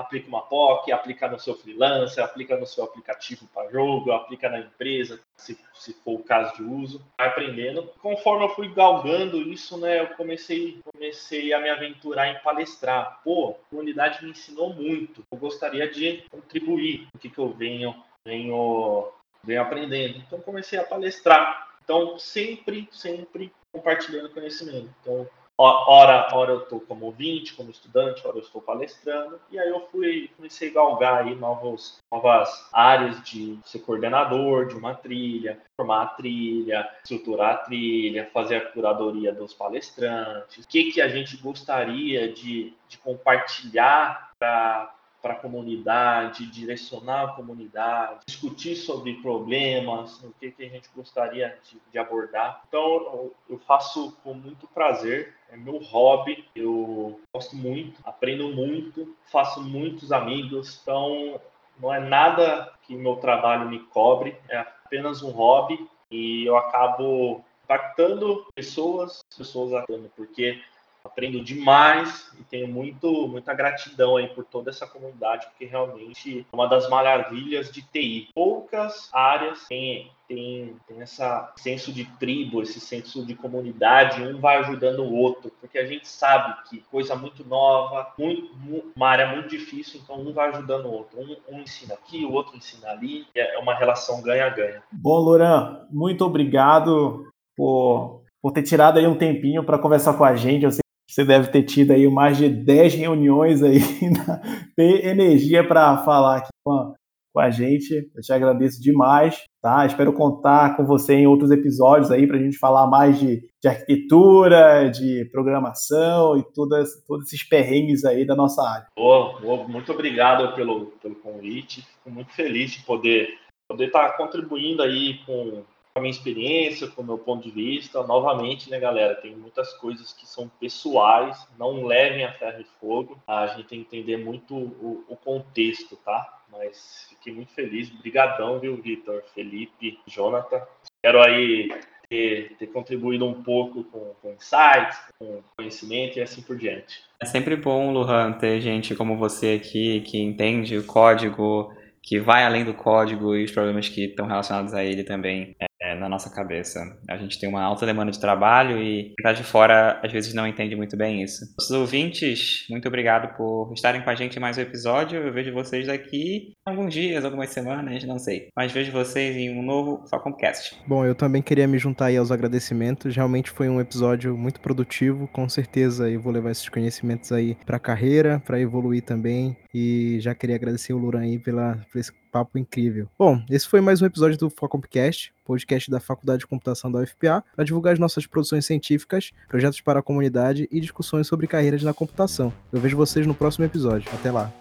aplica 0.00 0.28
uma 0.28 0.42
POC, 0.42 0.92
aplica 0.92 1.28
no 1.28 1.38
seu 1.38 1.54
freelancer, 1.54 2.24
aplica 2.24 2.56
no 2.56 2.66
seu 2.66 2.84
aplicativo 2.84 3.46
para 3.54 3.70
jogo, 3.70 4.12
aplica 4.12 4.48
na 4.48 4.60
empresa, 4.60 5.20
se, 5.40 5.58
se 5.74 5.92
for 5.92 6.20
o 6.20 6.22
caso 6.22 6.54
de 6.56 6.62
uso, 6.62 7.04
vai 7.18 7.28
aprendendo. 7.28 7.82
Conforme 8.00 8.44
eu 8.44 8.50
fui 8.50 8.72
galgando 8.72 9.40
isso, 9.40 9.78
né, 9.78 10.00
eu 10.00 10.08
comecei, 10.08 10.80
comecei 10.92 11.52
a 11.52 11.60
me 11.60 11.68
aventurar 11.68 12.28
em 12.28 12.38
palestrar. 12.40 13.20
Pô, 13.24 13.50
a 13.50 13.70
comunidade 13.70 14.24
me 14.24 14.30
ensinou 14.30 14.72
muito. 14.72 15.24
Eu 15.30 15.38
gostaria 15.38 15.90
de 15.90 16.24
contribuir 16.30 17.08
o 17.14 17.18
que, 17.18 17.28
que 17.28 17.38
eu 17.38 17.48
venho, 17.48 17.94
venho, 18.24 19.08
venho 19.42 19.62
aprendendo. 19.62 20.18
Então 20.18 20.40
comecei 20.40 20.78
a 20.78 20.84
palestrar. 20.84 21.68
Então 21.82 22.18
sempre, 22.18 22.88
sempre 22.92 23.52
compartilhando 23.72 24.30
conhecimento. 24.30 24.90
Então 25.00 25.28
hora, 25.60 26.34
hora 26.34 26.52
eu 26.52 26.62
estou 26.62 26.80
como 26.80 27.06
ouvinte, 27.06 27.54
como 27.54 27.70
estudante, 27.70 28.26
hora 28.26 28.38
eu 28.38 28.42
estou 28.42 28.62
palestrando, 28.62 29.40
e 29.50 29.58
aí 29.58 29.68
eu 29.68 29.86
fui, 29.90 30.30
comecei 30.36 30.70
a 30.70 30.74
galgar 30.74 31.24
aí 31.24 31.34
novos, 31.34 31.98
novas 32.10 32.68
áreas 32.72 33.22
de 33.22 33.58
ser 33.64 33.80
coordenador 33.80 34.66
de 34.66 34.74
uma 34.74 34.94
trilha, 34.94 35.60
formar 35.76 36.02
a 36.02 36.06
trilha, 36.06 36.88
estruturar 37.02 37.54
a 37.54 37.58
trilha, 37.58 38.30
fazer 38.32 38.56
a 38.56 38.70
curadoria 38.70 39.32
dos 39.32 39.52
palestrantes, 39.52 40.64
o 40.64 40.68
que, 40.68 40.92
que 40.92 41.00
a 41.00 41.08
gente 41.08 41.36
gostaria 41.36 42.32
de, 42.32 42.72
de 42.88 42.98
compartilhar 42.98 44.30
para 44.38 44.94
para 45.22 45.34
a 45.34 45.36
comunidade, 45.36 46.46
direcionar 46.46 47.24
a 47.24 47.32
comunidade, 47.32 48.20
discutir 48.26 48.76
sobre 48.76 49.14
problemas, 49.22 50.22
o 50.24 50.32
que, 50.40 50.50
que 50.50 50.64
a 50.64 50.68
gente 50.68 50.88
gostaria 50.94 51.58
de, 51.64 51.80
de 51.90 51.98
abordar. 51.98 52.62
Então, 52.68 53.30
eu 53.48 53.58
faço 53.58 54.16
com 54.24 54.34
muito 54.34 54.66
prazer, 54.68 55.34
é 55.50 55.56
meu 55.56 55.78
hobby, 55.78 56.44
eu 56.54 57.20
gosto 57.34 57.56
muito, 57.56 58.00
aprendo 58.04 58.48
muito, 58.48 59.14
faço 59.30 59.60
muitos 59.62 60.12
amigos, 60.12 60.80
então 60.82 61.40
não 61.78 61.92
é 61.92 62.00
nada 62.00 62.72
que 62.82 62.94
meu 62.94 63.16
trabalho 63.16 63.68
me 63.68 63.80
cobre, 63.80 64.36
é 64.48 64.58
apenas 64.58 65.22
um 65.22 65.30
hobby 65.30 65.88
e 66.10 66.44
eu 66.46 66.56
acabo 66.56 67.44
impactando 67.64 68.46
pessoas, 68.54 69.24
pessoas 69.36 69.72
atando, 69.72 70.10
porque 70.16 70.60
aprendo 71.04 71.42
demais 71.42 72.30
e 72.38 72.44
tenho 72.44 72.68
muito, 72.68 73.28
muita 73.28 73.54
gratidão 73.54 74.16
aí 74.16 74.28
por 74.28 74.44
toda 74.44 74.70
essa 74.70 74.86
comunidade, 74.86 75.46
porque 75.46 75.64
realmente 75.64 76.46
é 76.50 76.56
uma 76.56 76.68
das 76.68 76.88
maravilhas 76.88 77.70
de 77.70 77.82
TI. 77.82 78.28
Poucas 78.34 79.08
áreas 79.12 79.66
têm, 79.68 80.10
têm, 80.28 80.76
têm 80.86 81.00
esse 81.00 81.22
senso 81.56 81.92
de 81.92 82.04
tribo, 82.18 82.62
esse 82.62 82.80
senso 82.80 83.24
de 83.24 83.34
comunidade, 83.34 84.22
um 84.22 84.40
vai 84.40 84.58
ajudando 84.58 85.00
o 85.00 85.14
outro, 85.14 85.52
porque 85.60 85.78
a 85.78 85.86
gente 85.86 86.08
sabe 86.08 86.54
que 86.68 86.80
coisa 86.90 87.14
muito 87.14 87.44
nova, 87.46 88.12
muito, 88.18 88.92
uma 88.94 89.08
área 89.08 89.34
muito 89.34 89.48
difícil, 89.48 90.00
então 90.02 90.20
um 90.20 90.32
vai 90.32 90.50
ajudando 90.50 90.86
o 90.86 90.92
outro. 90.92 91.20
Um, 91.20 91.56
um 91.56 91.60
ensina 91.60 91.94
aqui, 91.94 92.24
o 92.24 92.32
outro 92.32 92.56
ensina 92.56 92.88
ali, 92.90 93.26
é 93.34 93.58
uma 93.58 93.74
relação 93.74 94.22
ganha-ganha. 94.22 94.82
Bom, 94.92 95.18
Loran, 95.18 95.86
muito 95.90 96.24
obrigado 96.24 97.30
por 97.56 98.20
por 98.42 98.52
ter 98.52 98.62
tirado 98.62 98.98
aí 98.98 99.06
um 99.06 99.18
tempinho 99.18 99.62
para 99.62 99.78
conversar 99.78 100.14
com 100.14 100.24
a 100.24 100.34
gente. 100.34 100.64
Eu 100.64 100.72
sei 100.72 100.80
você 101.10 101.24
deve 101.24 101.48
ter 101.48 101.64
tido 101.64 101.90
aí 101.90 102.08
mais 102.08 102.38
de 102.38 102.48
10 102.48 102.94
reuniões 102.94 103.62
aí, 103.62 103.80
ter 104.76 105.06
energia 105.06 105.66
para 105.66 105.98
falar 106.04 106.38
aqui 106.38 106.50
com 106.64 106.72
a, 106.72 106.94
com 107.34 107.40
a 107.40 107.50
gente. 107.50 108.08
Eu 108.14 108.22
te 108.22 108.32
agradeço 108.32 108.80
demais, 108.80 109.42
tá? 109.60 109.84
Espero 109.84 110.12
contar 110.12 110.76
com 110.76 110.84
você 110.84 111.14
em 111.14 111.26
outros 111.26 111.50
episódios 111.50 112.12
aí 112.12 112.28
para 112.28 112.36
a 112.36 112.40
gente 112.40 112.58
falar 112.58 112.86
mais 112.86 113.18
de, 113.18 113.40
de 113.60 113.68
arquitetura, 113.68 114.88
de 114.88 115.24
programação 115.32 116.38
e 116.38 116.44
todas, 116.54 116.88
todos 117.08 117.26
esses 117.26 117.42
perrengues 117.42 118.04
aí 118.04 118.24
da 118.24 118.36
nossa 118.36 118.62
área. 118.62 118.86
Oh, 118.96 119.34
oh, 119.42 119.68
muito 119.68 119.90
obrigado 119.92 120.54
pelo, 120.54 120.92
pelo 121.02 121.16
convite. 121.16 121.82
Fico 121.82 122.10
muito 122.10 122.32
feliz 122.32 122.70
de 122.70 122.84
poder 122.84 123.28
poder 123.68 123.86
estar 123.86 124.08
tá 124.10 124.16
contribuindo 124.16 124.82
aí 124.82 125.18
com 125.24 125.62
a 126.00 126.02
minha 126.02 126.10
experiência, 126.10 126.88
com 126.88 127.02
o 127.02 127.04
meu 127.04 127.18
ponto 127.18 127.44
de 127.44 127.50
vista. 127.50 128.02
Novamente, 128.02 128.68
né, 128.68 128.80
galera, 128.80 129.14
tem 129.14 129.36
muitas 129.36 129.72
coisas 129.74 130.12
que 130.12 130.26
são 130.26 130.50
pessoais, 130.60 131.46
não 131.58 131.84
levem 131.84 132.24
a 132.24 132.32
ferro 132.32 132.60
e 132.60 132.80
fogo. 132.80 133.22
A 133.26 133.46
gente 133.48 133.68
tem 133.68 133.84
que 133.84 133.96
entender 133.96 134.16
muito 134.16 134.56
o, 134.56 135.04
o 135.08 135.16
contexto, 135.16 135.96
tá? 135.96 136.40
Mas 136.50 137.06
fiquei 137.10 137.32
muito 137.32 137.52
feliz. 137.52 137.92
Obrigadão, 137.92 138.58
viu, 138.58 138.76
Vitor, 138.76 139.22
Felipe, 139.34 140.00
Jonathan. 140.06 140.62
Espero 140.82 141.22
aí 141.22 141.70
ter, 142.08 142.56
ter, 142.58 142.66
contribuído 142.68 143.24
um 143.26 143.42
pouco 143.42 143.84
com, 143.84 144.14
com 144.20 144.32
insights, 144.32 144.98
com 145.18 145.42
conhecimento 145.56 146.18
e 146.18 146.22
assim 146.22 146.42
por 146.42 146.56
diante. 146.56 147.04
É 147.22 147.26
sempre 147.26 147.54
bom, 147.54 147.92
Luhan, 147.92 148.32
ter 148.32 148.60
gente 148.60 148.96
como 148.96 149.16
você 149.16 149.60
aqui 149.62 150.00
que 150.00 150.18
entende 150.18 150.76
o 150.76 150.84
código, 150.84 151.72
que 152.02 152.18
vai 152.18 152.44
além 152.44 152.64
do 152.64 152.74
código 152.74 153.36
e 153.36 153.44
os 153.44 153.52
problemas 153.52 153.88
que 153.88 154.06
estão 154.06 154.26
relacionados 154.26 154.74
a 154.74 154.82
ele 154.82 155.04
também 155.04 155.54
é, 155.90 155.94
na 155.94 156.08
nossa 156.08 156.30
cabeça. 156.30 156.80
A 157.08 157.16
gente 157.16 157.38
tem 157.38 157.48
uma 157.48 157.62
alta 157.62 157.84
demanda 157.84 158.10
de 158.10 158.20
trabalho 158.20 158.78
e 158.78 159.02
quem 159.02 159.14
está 159.18 159.32
de 159.32 159.42
fora 159.42 160.00
às 160.02 160.12
vezes 160.12 160.32
não 160.32 160.46
entende 160.46 160.76
muito 160.76 160.96
bem 160.96 161.22
isso. 161.22 161.44
Os 161.58 161.70
ouvintes, 161.70 162.66
muito 162.70 162.86
obrigado 162.86 163.36
por 163.36 163.72
estarem 163.74 164.02
com 164.02 164.10
a 164.10 164.14
gente 164.14 164.36
em 164.36 164.40
mais 164.40 164.56
um 164.56 164.62
episódio. 164.62 165.20
Eu 165.20 165.32
vejo 165.32 165.52
vocês 165.52 165.86
daqui 165.86 166.52
alguns 166.64 166.92
dias, 166.92 167.24
algumas 167.24 167.50
semanas, 167.50 168.04
não 168.04 168.18
sei. 168.18 168.48
Mas 168.56 168.72
vejo 168.72 168.92
vocês 168.92 169.36
em 169.36 169.58
um 169.58 169.62
novo 169.62 170.06
Falconcast. 170.08 170.76
Bom, 170.86 171.04
eu 171.04 171.14
também 171.14 171.42
queria 171.42 171.66
me 171.66 171.78
juntar 171.78 172.06
aí 172.06 172.16
aos 172.16 172.30
agradecimentos. 172.30 173.14
Realmente 173.14 173.50
foi 173.50 173.68
um 173.68 173.80
episódio 173.80 174.36
muito 174.36 174.60
produtivo. 174.60 175.28
Com 175.28 175.48
certeza 175.48 176.08
eu 176.08 176.20
vou 176.20 176.32
levar 176.32 176.50
esses 176.50 176.68
conhecimentos 176.68 177.32
aí 177.32 177.56
para 177.66 177.78
carreira, 177.78 178.40
para 178.44 178.60
evoluir 178.60 179.02
também. 179.02 179.56
E 179.74 180.18
já 180.20 180.34
queria 180.34 180.56
agradecer 180.56 180.92
o 180.92 180.98
Luran 180.98 181.20
aí 181.20 181.38
pela, 181.38 181.78
por 181.90 181.98
esse 181.98 182.12
papo 182.30 182.58
incrível. 182.58 183.08
Bom, 183.18 183.42
esse 183.50 183.68
foi 183.68 183.80
mais 183.80 184.00
um 184.00 184.06
episódio 184.06 184.38
do 184.38 184.50
Focompcast, 184.50 185.32
podcast 185.50 185.90
da 185.90 185.98
Faculdade 185.98 186.40
de 186.40 186.46
Computação 186.46 186.92
da 186.92 187.00
UFPA, 187.00 187.44
para 187.56 187.64
divulgar 187.64 187.92
as 187.94 187.98
nossas 187.98 188.24
produções 188.24 188.64
científicas, 188.64 189.32
projetos 189.48 189.80
para 189.80 189.98
a 189.98 190.02
comunidade 190.02 190.68
e 190.70 190.80
discussões 190.80 191.26
sobre 191.26 191.48
carreiras 191.48 191.82
na 191.82 191.92
computação. 191.92 192.52
Eu 192.72 192.80
vejo 192.80 192.96
vocês 192.96 193.26
no 193.26 193.34
próximo 193.34 193.64
episódio. 193.64 194.08
Até 194.14 194.30
lá. 194.30 194.52